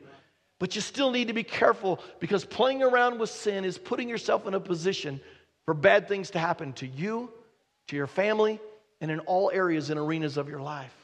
But 0.58 0.74
you 0.74 0.80
still 0.80 1.10
need 1.10 1.28
to 1.28 1.34
be 1.34 1.44
careful 1.44 2.00
because 2.18 2.46
playing 2.46 2.82
around 2.82 3.18
with 3.18 3.28
sin 3.28 3.62
is 3.62 3.76
putting 3.76 4.08
yourself 4.08 4.46
in 4.46 4.54
a 4.54 4.60
position 4.60 5.20
for 5.66 5.74
bad 5.74 6.08
things 6.08 6.30
to 6.30 6.38
happen 6.38 6.72
to 6.74 6.86
you, 6.86 7.30
to 7.88 7.96
your 7.96 8.06
family, 8.06 8.58
and 9.02 9.10
in 9.10 9.20
all 9.20 9.50
areas 9.52 9.90
and 9.90 10.00
arenas 10.00 10.38
of 10.38 10.48
your 10.48 10.62
life. 10.62 10.96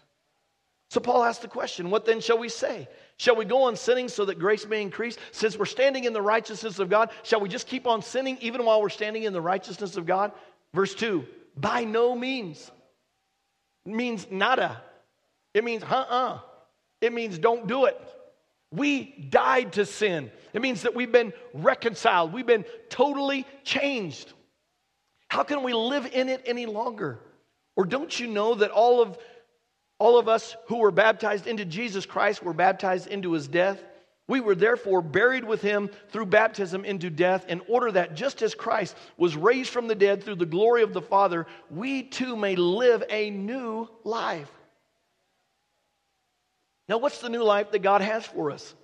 So 0.92 1.00
Paul 1.00 1.25
asked 1.25 1.40
the 1.40 1.49
question, 1.49 1.90
What 1.90 2.06
then 2.06 2.21
shall 2.21 2.38
we 2.38 2.49
say? 2.49 2.88
Shall 3.19 3.37
we 3.37 3.45
go 3.45 3.64
on 3.64 3.76
sinning 3.76 4.09
so 4.09 4.25
that 4.25 4.38
grace 4.38 4.66
may 4.66 4.83
increase? 4.83 5.16
Since 5.31 5.57
we're 5.57 5.64
standing 5.64 6.04
in 6.04 6.12
the 6.12 6.23
righteousness 6.23 6.78
of 6.78 6.88
God, 6.88 7.11
shall 7.23 7.40
we 7.40 7.49
just 7.49 7.66
keep 7.66 7.87
on 7.87 8.02
sinning 8.02 8.38
even 8.40 8.64
while 8.64 8.81
we're 8.81 8.88
standing 8.88 9.23
in 9.25 9.33
the 9.33 9.40
righteousness 9.40 9.97
of 9.97 10.07
God? 10.07 10.33
Verse 10.75 10.95
2 10.95 11.25
By 11.57 11.85
no 11.85 12.14
means. 12.14 12.71
It 13.87 13.92
means 13.92 14.26
nada. 14.31 14.81
It 15.54 15.64
means 15.64 15.83
uh 15.83 16.07
uh. 16.09 16.38
It 17.00 17.12
means 17.12 17.38
don't 17.38 17.66
do 17.66 17.87
it. 17.87 18.00
We 18.71 19.28
died 19.28 19.75
to 19.75 19.85
sin. 19.85 20.31
It 20.54 20.62
means 20.62 20.83
that 20.83 20.95
we've 20.95 21.12
been 21.12 21.33
reconciled, 21.52 22.33
we've 22.33 22.47
been 22.47 22.64
totally 22.88 23.47
changed. 23.64 24.33
How 25.28 25.42
can 25.42 25.62
we 25.62 25.73
live 25.73 26.07
in 26.12 26.28
it 26.28 26.42
any 26.47 26.66
longer? 26.66 27.19
Or 27.75 27.87
don't 27.87 28.19
you 28.19 28.26
know 28.26 28.54
that 28.57 28.71
all 28.71 29.00
of 29.00 29.16
all 30.02 30.18
of 30.18 30.26
us 30.26 30.56
who 30.66 30.79
were 30.79 30.90
baptized 30.90 31.46
into 31.46 31.64
Jesus 31.64 32.07
Christ 32.07 32.42
were 32.42 32.53
baptized 32.53 33.07
into 33.07 33.35
his 33.35 33.46
death. 33.46 33.81
We 34.27 34.40
were 34.40 34.57
therefore 34.57 35.00
buried 35.00 35.44
with 35.44 35.62
him 35.62 35.90
through 36.09 36.27
baptism 36.27 36.85
into 36.85 37.09
death, 37.09 37.46
in 37.48 37.62
order 37.68 37.92
that 37.92 38.16
just 38.16 38.42
as 38.42 38.53
Christ 38.53 38.96
was 39.16 39.37
raised 39.37 39.70
from 39.70 39.87
the 39.87 39.94
dead 39.94 40.24
through 40.24 40.35
the 40.35 40.44
glory 40.44 40.83
of 40.83 40.92
the 40.92 41.00
Father, 41.00 41.46
we 41.70 42.03
too 42.03 42.35
may 42.35 42.57
live 42.57 43.05
a 43.11 43.31
new 43.31 43.88
life. 44.03 44.50
Now, 46.88 46.98
what's 46.98 47.20
the 47.20 47.29
new 47.29 47.44
life 47.44 47.70
that 47.70 47.83
God 47.83 48.00
has 48.00 48.27
for 48.27 48.50
us? 48.50 48.74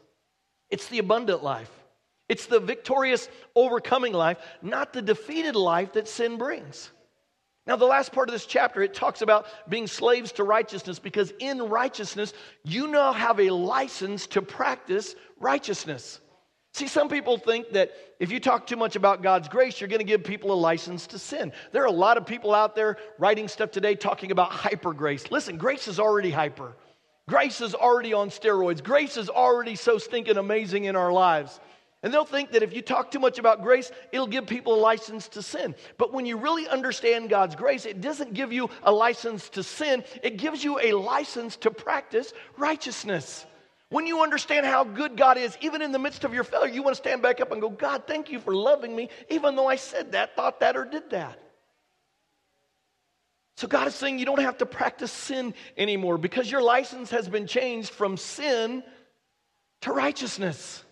It's 0.71 0.87
the 0.87 1.01
abundant 1.01 1.43
life. 1.43 1.71
It's 2.29 2.47
the 2.47 2.61
victorious, 2.61 3.29
overcoming 3.57 4.13
life, 4.13 4.39
not 4.63 4.93
the 4.93 5.03
defeated 5.03 5.57
life 5.57 5.95
that 5.95 6.07
sin 6.07 6.39
brings. 6.39 6.93
Now, 7.69 7.77
the 7.77 7.85
last 7.85 8.13
part 8.13 8.31
of 8.31 8.33
this 8.33 8.47
chapter, 8.47 8.83
it 8.83 8.95
talks 8.95 9.21
about 9.21 9.47
being 9.69 9.87
slaves 9.87 10.33
to 10.33 10.43
righteousness 10.43 10.99
because 10.99 11.35
in 11.39 11.59
righteousness, 11.59 12.33
you 12.65 12.89
now 12.89 13.13
have 13.13 13.39
a 13.39 13.51
license 13.51 14.27
to 14.29 14.41
practice 14.41 15.15
righteousness. 15.39 16.19
See, 16.73 16.89
some 16.89 17.11
people 17.11 17.37
think 17.37 17.73
that 17.73 17.93
if 18.21 18.33
you 18.33 18.41
talk 18.41 18.67
too 18.67 18.77
much 18.77 18.97
about 18.97 19.23
God's 19.23 19.49
grace, 19.49 19.81
you're 19.81 19.89
going 19.89 19.99
to 19.99 20.05
give 20.05 20.25
people 20.25 20.51
a 20.51 20.55
license 20.55 21.07
to 21.09 21.19
sin. 21.19 21.53
There 21.73 21.83
are 21.83 21.87
a 21.87 21.91
lot 21.91 22.17
of 22.17 22.25
people 22.25 22.55
out 22.55 22.75
there 22.75 22.97
writing 23.19 23.49
stuff 23.49 23.71
today 23.71 23.95
talking 23.95 24.31
about 24.31 24.51
hyper 24.51 24.95
grace. 24.95 25.31
Listen, 25.31 25.59
grace 25.59 25.89
is 25.89 26.01
already 26.01 26.31
hyper. 26.31 26.75
Grace 27.29 27.61
is 27.61 27.75
already 27.75 28.15
on 28.15 28.31
steroids. 28.31 28.83
Grace 28.83 29.19
is 29.19 29.29
already 29.29 29.77
so 29.77 29.99
stinking 29.99 30.39
amazing 30.39 30.85
in 30.85 30.97
our 30.97 31.13
lives. 31.13 31.61
And 32.03 32.15
they'll 32.15 32.25
think 32.25 32.53
that 32.53 32.63
if 32.63 32.73
you 32.73 32.81
talk 32.81 33.11
too 33.11 33.19
much 33.19 33.41
about 33.41 33.63
grace, 33.63 33.91
it'll 34.13 34.29
give 34.29 34.47
people 34.47 34.75
a 34.75 34.81
license 34.81 35.29
to 35.31 35.43
sin. 35.43 35.75
But 35.97 36.13
when 36.13 36.27
you 36.27 36.37
really 36.37 36.69
understand 36.69 37.29
God's 37.29 37.57
grace, 37.57 37.87
it 37.87 38.01
doesn't 38.01 38.35
give 38.35 38.53
you 38.53 38.71
a 38.85 38.93
license 38.93 39.49
to 39.51 39.65
sin, 39.65 40.05
it 40.23 40.37
gives 40.37 40.63
you 40.63 40.79
a 40.79 40.93
license 40.93 41.57
to 41.57 41.71
practice 41.71 42.33
righteousness. 42.57 43.45
When 43.91 44.07
you 44.07 44.23
understand 44.23 44.67
how 44.67 44.85
good 44.85 45.17
God 45.17 45.39
is, 45.39 45.57
even 45.61 45.83
in 45.83 45.93
the 45.93 45.99
midst 45.99 46.23
of 46.23 46.35
your 46.35 46.45
failure, 46.45 46.73
you 46.73 46.83
want 46.83 46.95
to 46.95 47.03
stand 47.03 47.23
back 47.23 47.41
up 47.41 47.51
and 47.51 47.61
go, 47.61 47.71
God, 47.71 48.05
thank 48.07 48.31
you 48.31 48.39
for 48.39 48.55
loving 48.55 48.95
me, 48.95 49.09
even 49.31 49.57
though 49.57 49.67
I 49.67 49.77
said 49.77 50.13
that, 50.13 50.37
thought 50.37 50.61
that, 50.61 50.77
or 50.77 50.85
did 50.85 51.11
that. 51.11 51.39
So 53.57 53.67
God 53.67 53.89
is 53.89 53.95
saying 53.97 54.21
you 54.21 54.27
don't 54.27 54.41
have 54.41 54.59
to 54.59 54.67
practice 54.67 55.11
sin 55.11 55.53
anymore 55.77 56.17
because 56.17 56.49
your 56.49 56.63
license 56.63 57.11
has 57.11 57.29
been 57.29 57.49
changed 57.49 57.91
from 57.91 58.17
sin 58.17 58.85
to 59.81 59.93
righteousness. 59.93 60.85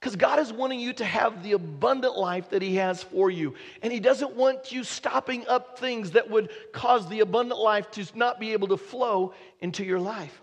Because 0.00 0.16
God 0.16 0.38
is 0.38 0.52
wanting 0.52 0.78
you 0.78 0.92
to 0.94 1.04
have 1.04 1.42
the 1.42 1.52
abundant 1.52 2.16
life 2.16 2.50
that 2.50 2.62
He 2.62 2.76
has 2.76 3.02
for 3.02 3.30
you. 3.30 3.54
And 3.82 3.92
He 3.92 4.00
doesn't 4.00 4.36
want 4.36 4.70
you 4.70 4.84
stopping 4.84 5.46
up 5.48 5.78
things 5.78 6.12
that 6.12 6.30
would 6.30 6.50
cause 6.72 7.08
the 7.08 7.20
abundant 7.20 7.60
life 7.60 7.90
to 7.92 8.06
not 8.14 8.38
be 8.38 8.52
able 8.52 8.68
to 8.68 8.76
flow 8.76 9.34
into 9.60 9.84
your 9.84 9.98
life. 9.98 10.42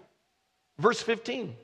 Verse 0.79 1.01
15 1.01 1.55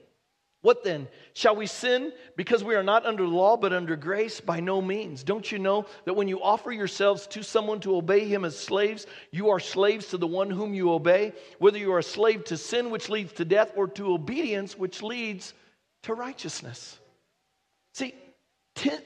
What 0.62 0.84
then? 0.84 1.08
Shall 1.34 1.56
we 1.56 1.66
sin 1.66 2.14
because 2.36 2.64
we 2.64 2.76
are 2.76 2.84
not 2.84 3.08
under 3.08 3.24
the 3.24 3.30
law 3.30 3.58
but 3.58 3.74
under 3.74 3.96
grace? 3.96 4.40
By 4.40 4.60
no 4.60 4.84
means. 4.84 5.24
Don't 5.24 5.52
you 5.52 5.58
know 5.58 5.88
that 6.06 6.14
when 6.14 6.28
you 6.28 6.42
offer 6.44 6.72
yourselves 6.72 7.26
to 7.28 7.44
someone 7.44 7.80
to 7.82 7.96
obey 7.96 8.26
Him 8.28 8.46
as 8.46 8.58
slaves, 8.58 9.08
you 9.32 9.50
are 9.50 9.60
slaves 9.60 10.08
to 10.10 10.18
the 10.18 10.28
one 10.28 10.52
whom 10.52 10.76
you 10.76 10.92
obey, 10.92 11.34
whether 11.58 11.80
you 11.80 11.92
are 11.92 12.00
a 12.00 12.04
slave 12.04 12.44
to 12.46 12.56
sin, 12.56 12.92
which 12.92 13.10
leads 13.10 13.34
to 13.34 13.46
death, 13.46 13.72
or 13.76 13.88
to 13.88 14.14
obedience, 14.14 14.78
which 14.78 15.02
leads 15.02 15.56
to 16.04 16.14
righteousness? 16.14 17.00
See, 18.00 18.14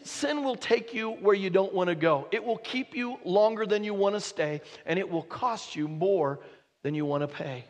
sin 0.03 0.43
will 0.43 0.56
take 0.56 0.93
you 0.93 1.10
where 1.10 1.34
you 1.34 1.49
don't 1.49 1.73
want 1.73 1.88
to 1.88 1.95
go. 1.95 2.27
It 2.32 2.43
will 2.43 2.60
keep 2.60 2.95
you 2.95 3.17
longer 3.25 3.65
than 3.65 3.84
you 3.84 3.95
want 3.95 4.13
to 4.13 4.21
stay, 4.21 4.62
and 4.86 4.99
it 4.99 5.10
will 5.10 5.23
cost 5.23 5.75
you 5.75 5.88
more 5.88 6.41
than 6.84 6.93
you 6.93 7.03
want 7.03 7.21
to 7.21 7.27
pay. 7.27 7.65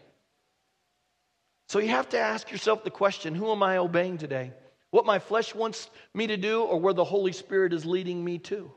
So 1.69 1.79
you 1.79 1.88
have 1.89 2.09
to 2.09 2.19
ask 2.19 2.51
yourself 2.51 2.83
the 2.83 2.89
question 2.89 3.36
who 3.36 3.53
am 3.53 3.63
I 3.63 3.77
obeying 3.77 4.17
today? 4.17 4.51
What 4.91 5.05
my 5.05 5.19
flesh 5.19 5.55
wants 5.55 5.89
me 6.13 6.27
to 6.27 6.36
do, 6.36 6.62
or 6.63 6.77
where 6.77 6.93
the 6.93 7.05
Holy 7.05 7.31
Spirit 7.31 7.71
is 7.71 7.86
leading 7.86 8.21
me 8.21 8.38
to? 8.39 8.69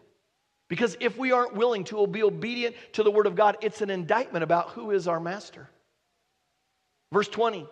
Because 0.69 0.97
if 1.01 1.19
we 1.19 1.33
aren't 1.33 1.55
willing 1.55 1.83
to 1.85 2.07
be 2.07 2.23
obedient 2.23 2.77
to 2.93 3.03
the 3.03 3.11
Word 3.11 3.27
of 3.27 3.35
God, 3.35 3.57
it's 3.61 3.83
an 3.83 3.91
indictment 3.91 4.45
about 4.45 4.71
who 4.71 4.93
is 4.93 5.09
our 5.09 5.19
master. 5.19 5.69
Verse 7.13 7.29
20 7.29 7.67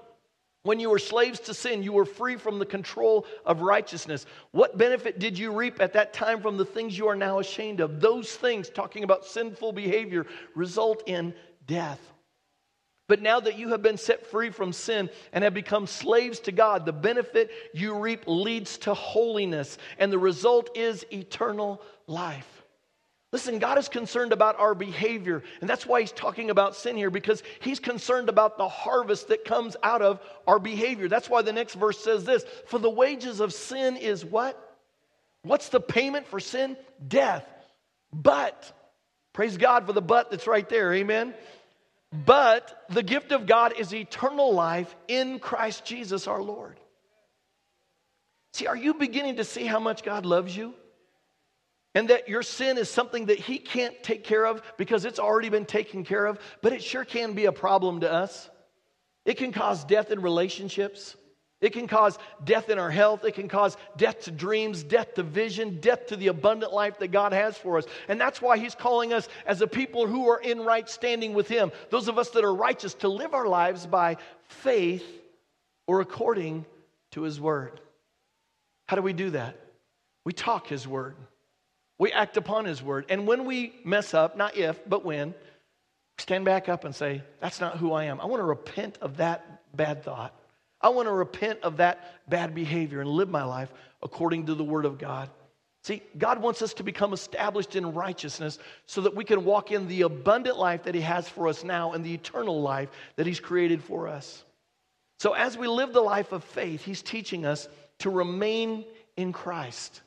when 0.64 0.80
you 0.80 0.88
were 0.88 0.98
slaves 0.98 1.40
to 1.40 1.54
sin, 1.54 1.82
you 1.82 1.92
were 1.92 2.06
free 2.06 2.36
from 2.36 2.58
the 2.58 2.66
control 2.66 3.26
of 3.44 3.60
righteousness. 3.60 4.24
What 4.50 4.76
benefit 4.76 5.18
did 5.18 5.38
you 5.38 5.52
reap 5.52 5.80
at 5.80 5.92
that 5.92 6.14
time 6.14 6.40
from 6.40 6.56
the 6.56 6.64
things 6.64 6.98
you 6.98 7.06
are 7.08 7.14
now 7.14 7.38
ashamed 7.38 7.80
of? 7.80 8.00
Those 8.00 8.34
things, 8.34 8.70
talking 8.70 9.04
about 9.04 9.26
sinful 9.26 9.72
behavior, 9.72 10.26
result 10.54 11.02
in 11.06 11.34
death. 11.66 12.00
But 13.08 13.20
now 13.20 13.40
that 13.40 13.58
you 13.58 13.68
have 13.68 13.82
been 13.82 13.98
set 13.98 14.26
free 14.26 14.48
from 14.48 14.72
sin 14.72 15.10
and 15.34 15.44
have 15.44 15.52
become 15.52 15.86
slaves 15.86 16.40
to 16.40 16.52
God, 16.52 16.86
the 16.86 16.92
benefit 16.94 17.50
you 17.74 17.98
reap 17.98 18.24
leads 18.26 18.78
to 18.78 18.94
holiness, 18.94 19.76
and 19.98 20.10
the 20.10 20.18
result 20.18 20.70
is 20.74 21.04
eternal 21.12 21.82
life. 22.06 22.63
Listen, 23.34 23.58
God 23.58 23.78
is 23.78 23.88
concerned 23.88 24.32
about 24.32 24.60
our 24.60 24.76
behavior, 24.76 25.42
and 25.60 25.68
that's 25.68 25.84
why 25.84 26.00
He's 26.00 26.12
talking 26.12 26.50
about 26.50 26.76
sin 26.76 26.96
here, 26.96 27.10
because 27.10 27.42
He's 27.58 27.80
concerned 27.80 28.28
about 28.28 28.58
the 28.58 28.68
harvest 28.68 29.26
that 29.26 29.44
comes 29.44 29.76
out 29.82 30.02
of 30.02 30.20
our 30.46 30.60
behavior. 30.60 31.08
That's 31.08 31.28
why 31.28 31.42
the 31.42 31.52
next 31.52 31.74
verse 31.74 31.98
says 31.98 32.24
this 32.24 32.44
For 32.66 32.78
the 32.78 32.88
wages 32.88 33.40
of 33.40 33.52
sin 33.52 33.96
is 33.96 34.24
what? 34.24 34.56
What's 35.42 35.68
the 35.68 35.80
payment 35.80 36.28
for 36.28 36.38
sin? 36.38 36.76
Death. 37.08 37.44
But, 38.12 38.72
praise 39.32 39.56
God 39.56 39.84
for 39.84 39.92
the 39.92 40.00
but 40.00 40.30
that's 40.30 40.46
right 40.46 40.68
there, 40.68 40.94
amen? 40.94 41.34
But 42.12 42.84
the 42.88 43.02
gift 43.02 43.32
of 43.32 43.46
God 43.46 43.74
is 43.76 43.92
eternal 43.92 44.54
life 44.54 44.94
in 45.08 45.40
Christ 45.40 45.84
Jesus 45.84 46.28
our 46.28 46.40
Lord. 46.40 46.78
See, 48.52 48.68
are 48.68 48.76
you 48.76 48.94
beginning 48.94 49.38
to 49.38 49.44
see 49.44 49.64
how 49.64 49.80
much 49.80 50.04
God 50.04 50.24
loves 50.24 50.56
you? 50.56 50.74
And 51.94 52.08
that 52.10 52.28
your 52.28 52.42
sin 52.42 52.76
is 52.76 52.90
something 52.90 53.26
that 53.26 53.38
He 53.38 53.58
can't 53.58 54.00
take 54.02 54.24
care 54.24 54.44
of 54.44 54.62
because 54.76 55.04
it's 55.04 55.18
already 55.20 55.48
been 55.48 55.66
taken 55.66 56.04
care 56.04 56.26
of, 56.26 56.38
but 56.60 56.72
it 56.72 56.82
sure 56.82 57.04
can 57.04 57.34
be 57.34 57.44
a 57.44 57.52
problem 57.52 58.00
to 58.00 58.12
us. 58.12 58.50
It 59.24 59.36
can 59.36 59.52
cause 59.52 59.84
death 59.84 60.10
in 60.10 60.20
relationships. 60.20 61.16
It 61.60 61.72
can 61.72 61.86
cause 61.86 62.18
death 62.44 62.68
in 62.68 62.78
our 62.78 62.90
health. 62.90 63.24
It 63.24 63.36
can 63.36 63.48
cause 63.48 63.76
death 63.96 64.24
to 64.24 64.30
dreams, 64.30 64.82
death 64.82 65.14
to 65.14 65.22
vision, 65.22 65.80
death 65.80 66.08
to 66.08 66.16
the 66.16 66.26
abundant 66.26 66.74
life 66.74 66.98
that 66.98 67.08
God 67.08 67.32
has 67.32 67.56
for 67.56 67.78
us. 67.78 67.86
And 68.06 68.20
that's 68.20 68.42
why 68.42 68.58
He's 68.58 68.74
calling 68.74 69.14
us 69.14 69.28
as 69.46 69.62
a 69.62 69.66
people 69.66 70.06
who 70.06 70.28
are 70.28 70.40
in 70.40 70.60
right 70.60 70.86
standing 70.86 71.32
with 71.32 71.48
Him, 71.48 71.72
those 71.88 72.08
of 72.08 72.18
us 72.18 72.28
that 72.30 72.44
are 72.44 72.54
righteous, 72.54 72.92
to 72.94 73.08
live 73.08 73.32
our 73.32 73.46
lives 73.46 73.86
by 73.86 74.18
faith 74.48 75.06
or 75.86 76.00
according 76.00 76.66
to 77.12 77.22
His 77.22 77.40
Word. 77.40 77.80
How 78.86 78.96
do 78.96 79.02
we 79.02 79.14
do 79.14 79.30
that? 79.30 79.58
We 80.26 80.34
talk 80.34 80.66
His 80.66 80.86
Word, 80.86 81.16
we 81.98 82.12
act 82.12 82.36
upon 82.36 82.64
His 82.64 82.82
Word. 82.82 83.06
And 83.08 83.26
when 83.26 83.44
we 83.44 83.74
mess 83.84 84.14
up, 84.14 84.36
not 84.36 84.56
if, 84.56 84.78
but 84.88 85.04
when, 85.04 85.34
stand 86.18 86.44
back 86.44 86.68
up 86.68 86.84
and 86.84 86.94
say, 86.94 87.22
That's 87.40 87.60
not 87.60 87.76
who 87.76 87.92
I 87.92 88.04
am. 88.04 88.20
I 88.20 88.26
want 88.26 88.40
to 88.40 88.44
repent 88.44 88.98
of 89.00 89.18
that 89.18 89.62
bad 89.76 90.02
thought. 90.02 90.34
I 90.80 90.90
want 90.90 91.08
to 91.08 91.12
repent 91.12 91.60
of 91.62 91.78
that 91.78 92.28
bad 92.28 92.54
behavior 92.54 93.00
and 93.00 93.08
live 93.08 93.30
my 93.30 93.44
life 93.44 93.72
according 94.02 94.46
to 94.46 94.54
the 94.54 94.64
Word 94.64 94.84
of 94.84 94.98
God. 94.98 95.30
See, 95.84 96.02
God 96.16 96.40
wants 96.40 96.62
us 96.62 96.74
to 96.74 96.82
become 96.82 97.12
established 97.12 97.76
in 97.76 97.92
righteousness 97.92 98.58
so 98.86 99.02
that 99.02 99.14
we 99.14 99.24
can 99.24 99.44
walk 99.44 99.70
in 99.70 99.86
the 99.86 100.02
abundant 100.02 100.58
life 100.58 100.84
that 100.84 100.94
He 100.94 101.02
has 101.02 101.28
for 101.28 101.48
us 101.48 101.62
now 101.62 101.92
and 101.92 102.04
the 102.04 102.14
eternal 102.14 102.62
life 102.62 102.88
that 103.16 103.26
He's 103.26 103.40
created 103.40 103.82
for 103.82 104.08
us. 104.08 104.44
So, 105.18 105.32
as 105.32 105.56
we 105.56 105.68
live 105.68 105.92
the 105.92 106.00
life 106.00 106.32
of 106.32 106.42
faith, 106.42 106.82
He's 106.82 107.02
teaching 107.02 107.46
us 107.46 107.68
to 107.98 108.10
remain 108.10 108.84
in 109.16 109.32
Christ. 109.32 110.00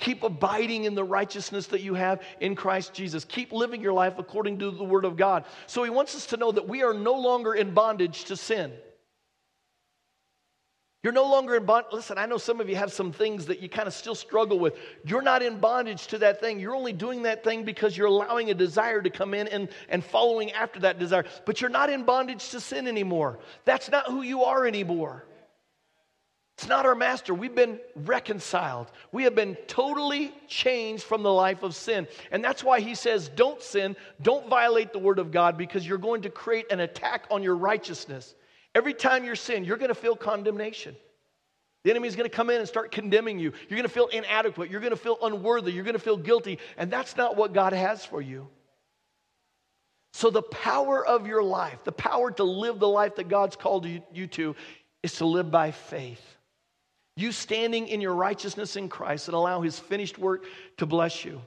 Keep 0.00 0.22
abiding 0.22 0.84
in 0.84 0.94
the 0.94 1.04
righteousness 1.04 1.68
that 1.68 1.82
you 1.82 1.94
have 1.94 2.20
in 2.40 2.56
Christ 2.56 2.92
Jesus. 2.92 3.24
Keep 3.24 3.52
living 3.52 3.80
your 3.80 3.92
life 3.92 4.14
according 4.18 4.58
to 4.58 4.70
the 4.70 4.84
Word 4.84 5.04
of 5.04 5.16
God. 5.16 5.44
So, 5.66 5.84
He 5.84 5.90
wants 5.90 6.14
us 6.16 6.26
to 6.26 6.36
know 6.36 6.50
that 6.50 6.68
we 6.68 6.82
are 6.82 6.94
no 6.94 7.14
longer 7.14 7.54
in 7.54 7.72
bondage 7.72 8.24
to 8.24 8.36
sin. 8.36 8.72
You're 11.02 11.14
no 11.14 11.30
longer 11.30 11.56
in 11.56 11.64
bondage. 11.64 11.92
Listen, 11.92 12.18
I 12.18 12.26
know 12.26 12.36
some 12.36 12.60
of 12.60 12.68
you 12.68 12.76
have 12.76 12.92
some 12.92 13.10
things 13.10 13.46
that 13.46 13.60
you 13.60 13.70
kind 13.70 13.88
of 13.88 13.94
still 13.94 14.14
struggle 14.14 14.58
with. 14.58 14.74
You're 15.04 15.22
not 15.22 15.42
in 15.42 15.58
bondage 15.58 16.08
to 16.08 16.18
that 16.18 16.40
thing. 16.40 16.60
You're 16.60 16.74
only 16.74 16.92
doing 16.92 17.22
that 17.22 17.42
thing 17.42 17.64
because 17.64 17.96
you're 17.96 18.06
allowing 18.06 18.50
a 18.50 18.54
desire 18.54 19.00
to 19.00 19.08
come 19.08 19.32
in 19.32 19.48
and, 19.48 19.68
and 19.88 20.04
following 20.04 20.52
after 20.52 20.80
that 20.80 20.98
desire. 20.98 21.24
But 21.46 21.60
you're 21.60 21.70
not 21.70 21.88
in 21.88 22.04
bondage 22.04 22.50
to 22.50 22.60
sin 22.60 22.86
anymore. 22.86 23.38
That's 23.64 23.90
not 23.90 24.06
who 24.08 24.20
you 24.20 24.44
are 24.44 24.66
anymore. 24.66 25.24
It's 26.60 26.68
not 26.68 26.84
our 26.84 26.94
master. 26.94 27.32
We've 27.32 27.54
been 27.54 27.80
reconciled. 27.96 28.90
We 29.12 29.22
have 29.22 29.34
been 29.34 29.56
totally 29.66 30.30
changed 30.46 31.04
from 31.04 31.22
the 31.22 31.32
life 31.32 31.62
of 31.62 31.74
sin. 31.74 32.06
And 32.30 32.44
that's 32.44 32.62
why 32.62 32.80
he 32.80 32.94
says, 32.94 33.30
don't 33.30 33.62
sin, 33.62 33.96
don't 34.20 34.46
violate 34.46 34.92
the 34.92 34.98
word 34.98 35.18
of 35.18 35.30
God 35.30 35.56
because 35.56 35.88
you're 35.88 35.96
going 35.96 36.20
to 36.20 36.28
create 36.28 36.70
an 36.70 36.80
attack 36.80 37.24
on 37.30 37.42
your 37.42 37.56
righteousness. 37.56 38.34
Every 38.74 38.92
time 38.92 39.24
you 39.24 39.34
sin, 39.36 39.64
you're 39.64 39.78
going 39.78 39.88
to 39.88 39.94
feel 39.94 40.14
condemnation. 40.14 40.94
The 41.84 41.92
enemy 41.92 42.08
is 42.08 42.14
going 42.14 42.28
to 42.28 42.36
come 42.36 42.50
in 42.50 42.58
and 42.58 42.68
start 42.68 42.92
condemning 42.92 43.38
you. 43.38 43.52
You're 43.70 43.78
going 43.78 43.84
to 43.84 43.88
feel 43.88 44.08
inadequate. 44.08 44.70
You're 44.70 44.80
going 44.80 44.90
to 44.90 44.98
feel 44.98 45.16
unworthy. 45.22 45.72
You're 45.72 45.84
going 45.84 45.94
to 45.94 45.98
feel 45.98 46.18
guilty. 46.18 46.58
And 46.76 46.90
that's 46.90 47.16
not 47.16 47.38
what 47.38 47.54
God 47.54 47.72
has 47.72 48.04
for 48.04 48.20
you. 48.20 48.46
So, 50.12 50.28
the 50.28 50.42
power 50.42 51.06
of 51.06 51.26
your 51.26 51.42
life, 51.42 51.84
the 51.84 51.92
power 51.92 52.30
to 52.32 52.44
live 52.44 52.80
the 52.80 52.88
life 52.88 53.16
that 53.16 53.28
God's 53.28 53.56
called 53.56 53.86
you, 53.86 54.26
to, 54.26 54.54
is 55.02 55.14
to 55.14 55.24
live 55.24 55.50
by 55.50 55.70
faith. 55.70 56.36
You 57.20 57.32
standing 57.32 57.88
in 57.88 58.00
your 58.00 58.14
righteousness 58.14 58.76
in 58.76 58.88
Christ 58.88 59.28
and 59.28 59.34
allow 59.34 59.60
His 59.60 59.78
finished 59.78 60.18
work 60.18 60.44
to 60.78 60.86
bless 60.86 61.22
you. 61.22 61.42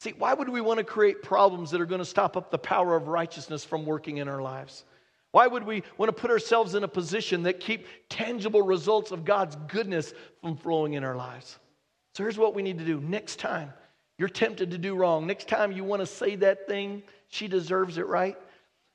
See, 0.00 0.14
why 0.16 0.32
would 0.32 0.48
we 0.48 0.62
want 0.62 0.78
to 0.78 0.84
create 0.84 1.22
problems 1.22 1.70
that 1.70 1.82
are 1.82 1.86
going 1.86 1.98
to 1.98 2.04
stop 2.04 2.34
up 2.34 2.50
the 2.50 2.56
power 2.56 2.96
of 2.96 3.08
righteousness 3.08 3.62
from 3.62 3.84
working 3.84 4.16
in 4.16 4.26
our 4.26 4.40
lives? 4.40 4.84
Why 5.30 5.46
would 5.46 5.64
we 5.64 5.82
want 5.98 6.08
to 6.08 6.18
put 6.18 6.30
ourselves 6.30 6.74
in 6.74 6.82
a 6.82 6.88
position 6.88 7.42
that 7.42 7.60
keep 7.60 7.86
tangible 8.08 8.62
results 8.62 9.10
of 9.10 9.26
God's 9.26 9.54
goodness 9.68 10.14
from 10.40 10.56
flowing 10.56 10.94
in 10.94 11.04
our 11.04 11.14
lives? 11.14 11.58
So 12.14 12.22
here's 12.22 12.38
what 12.38 12.54
we 12.54 12.62
need 12.62 12.78
to 12.78 12.84
do. 12.84 12.98
Next 12.98 13.38
time 13.38 13.72
you're 14.16 14.30
tempted 14.30 14.70
to 14.70 14.78
do 14.78 14.94
wrong, 14.94 15.26
next 15.26 15.46
time 15.46 15.72
you 15.72 15.84
want 15.84 16.00
to 16.00 16.06
say 16.06 16.36
that 16.36 16.66
thing, 16.66 17.02
she 17.28 17.48
deserves 17.48 17.98
it, 17.98 18.06
right? 18.06 18.38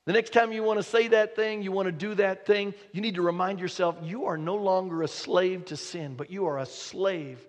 The 0.08 0.14
next 0.14 0.32
time 0.32 0.52
you 0.52 0.62
want 0.62 0.78
to 0.78 0.82
say 0.82 1.08
that 1.08 1.36
thing, 1.36 1.60
you 1.60 1.70
want 1.70 1.84
to 1.84 1.92
do 1.92 2.14
that 2.14 2.46
thing, 2.46 2.72
you 2.92 3.02
need 3.02 3.16
to 3.16 3.22
remind 3.22 3.60
yourself 3.60 3.94
you 4.02 4.24
are 4.24 4.38
no 4.38 4.56
longer 4.56 5.02
a 5.02 5.08
slave 5.08 5.66
to 5.66 5.76
sin, 5.76 6.14
but 6.14 6.30
you 6.30 6.46
are 6.46 6.60
a 6.60 6.64
slave 6.64 7.46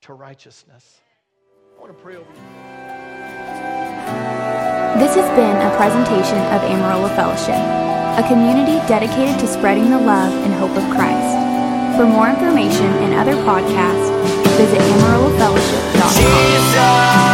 to 0.00 0.12
righteousness. 0.12 1.00
I 1.76 1.80
want 1.80 1.96
to 1.96 2.02
pray 2.02 2.16
over 2.16 2.26
you. 2.26 2.34
This 4.98 5.14
has 5.14 5.30
been 5.38 5.56
a 5.56 5.70
presentation 5.76 6.38
of 6.50 6.64
Amarillo 6.64 7.06
Fellowship 7.14 7.54
a 8.18 8.26
community 8.26 8.78
dedicated 8.88 9.38
to 9.38 9.46
spreading 9.46 9.88
the 9.88 9.98
love 9.98 10.32
and 10.44 10.52
hope 10.54 10.76
of 10.76 10.82
Christ. 10.90 11.38
For 11.96 12.04
more 12.04 12.28
information 12.28 12.86
and 13.06 13.14
other 13.14 13.36
podcasts, 13.46 14.10
visit 14.58 14.80
AmarilloFellowship.com. 14.80 17.31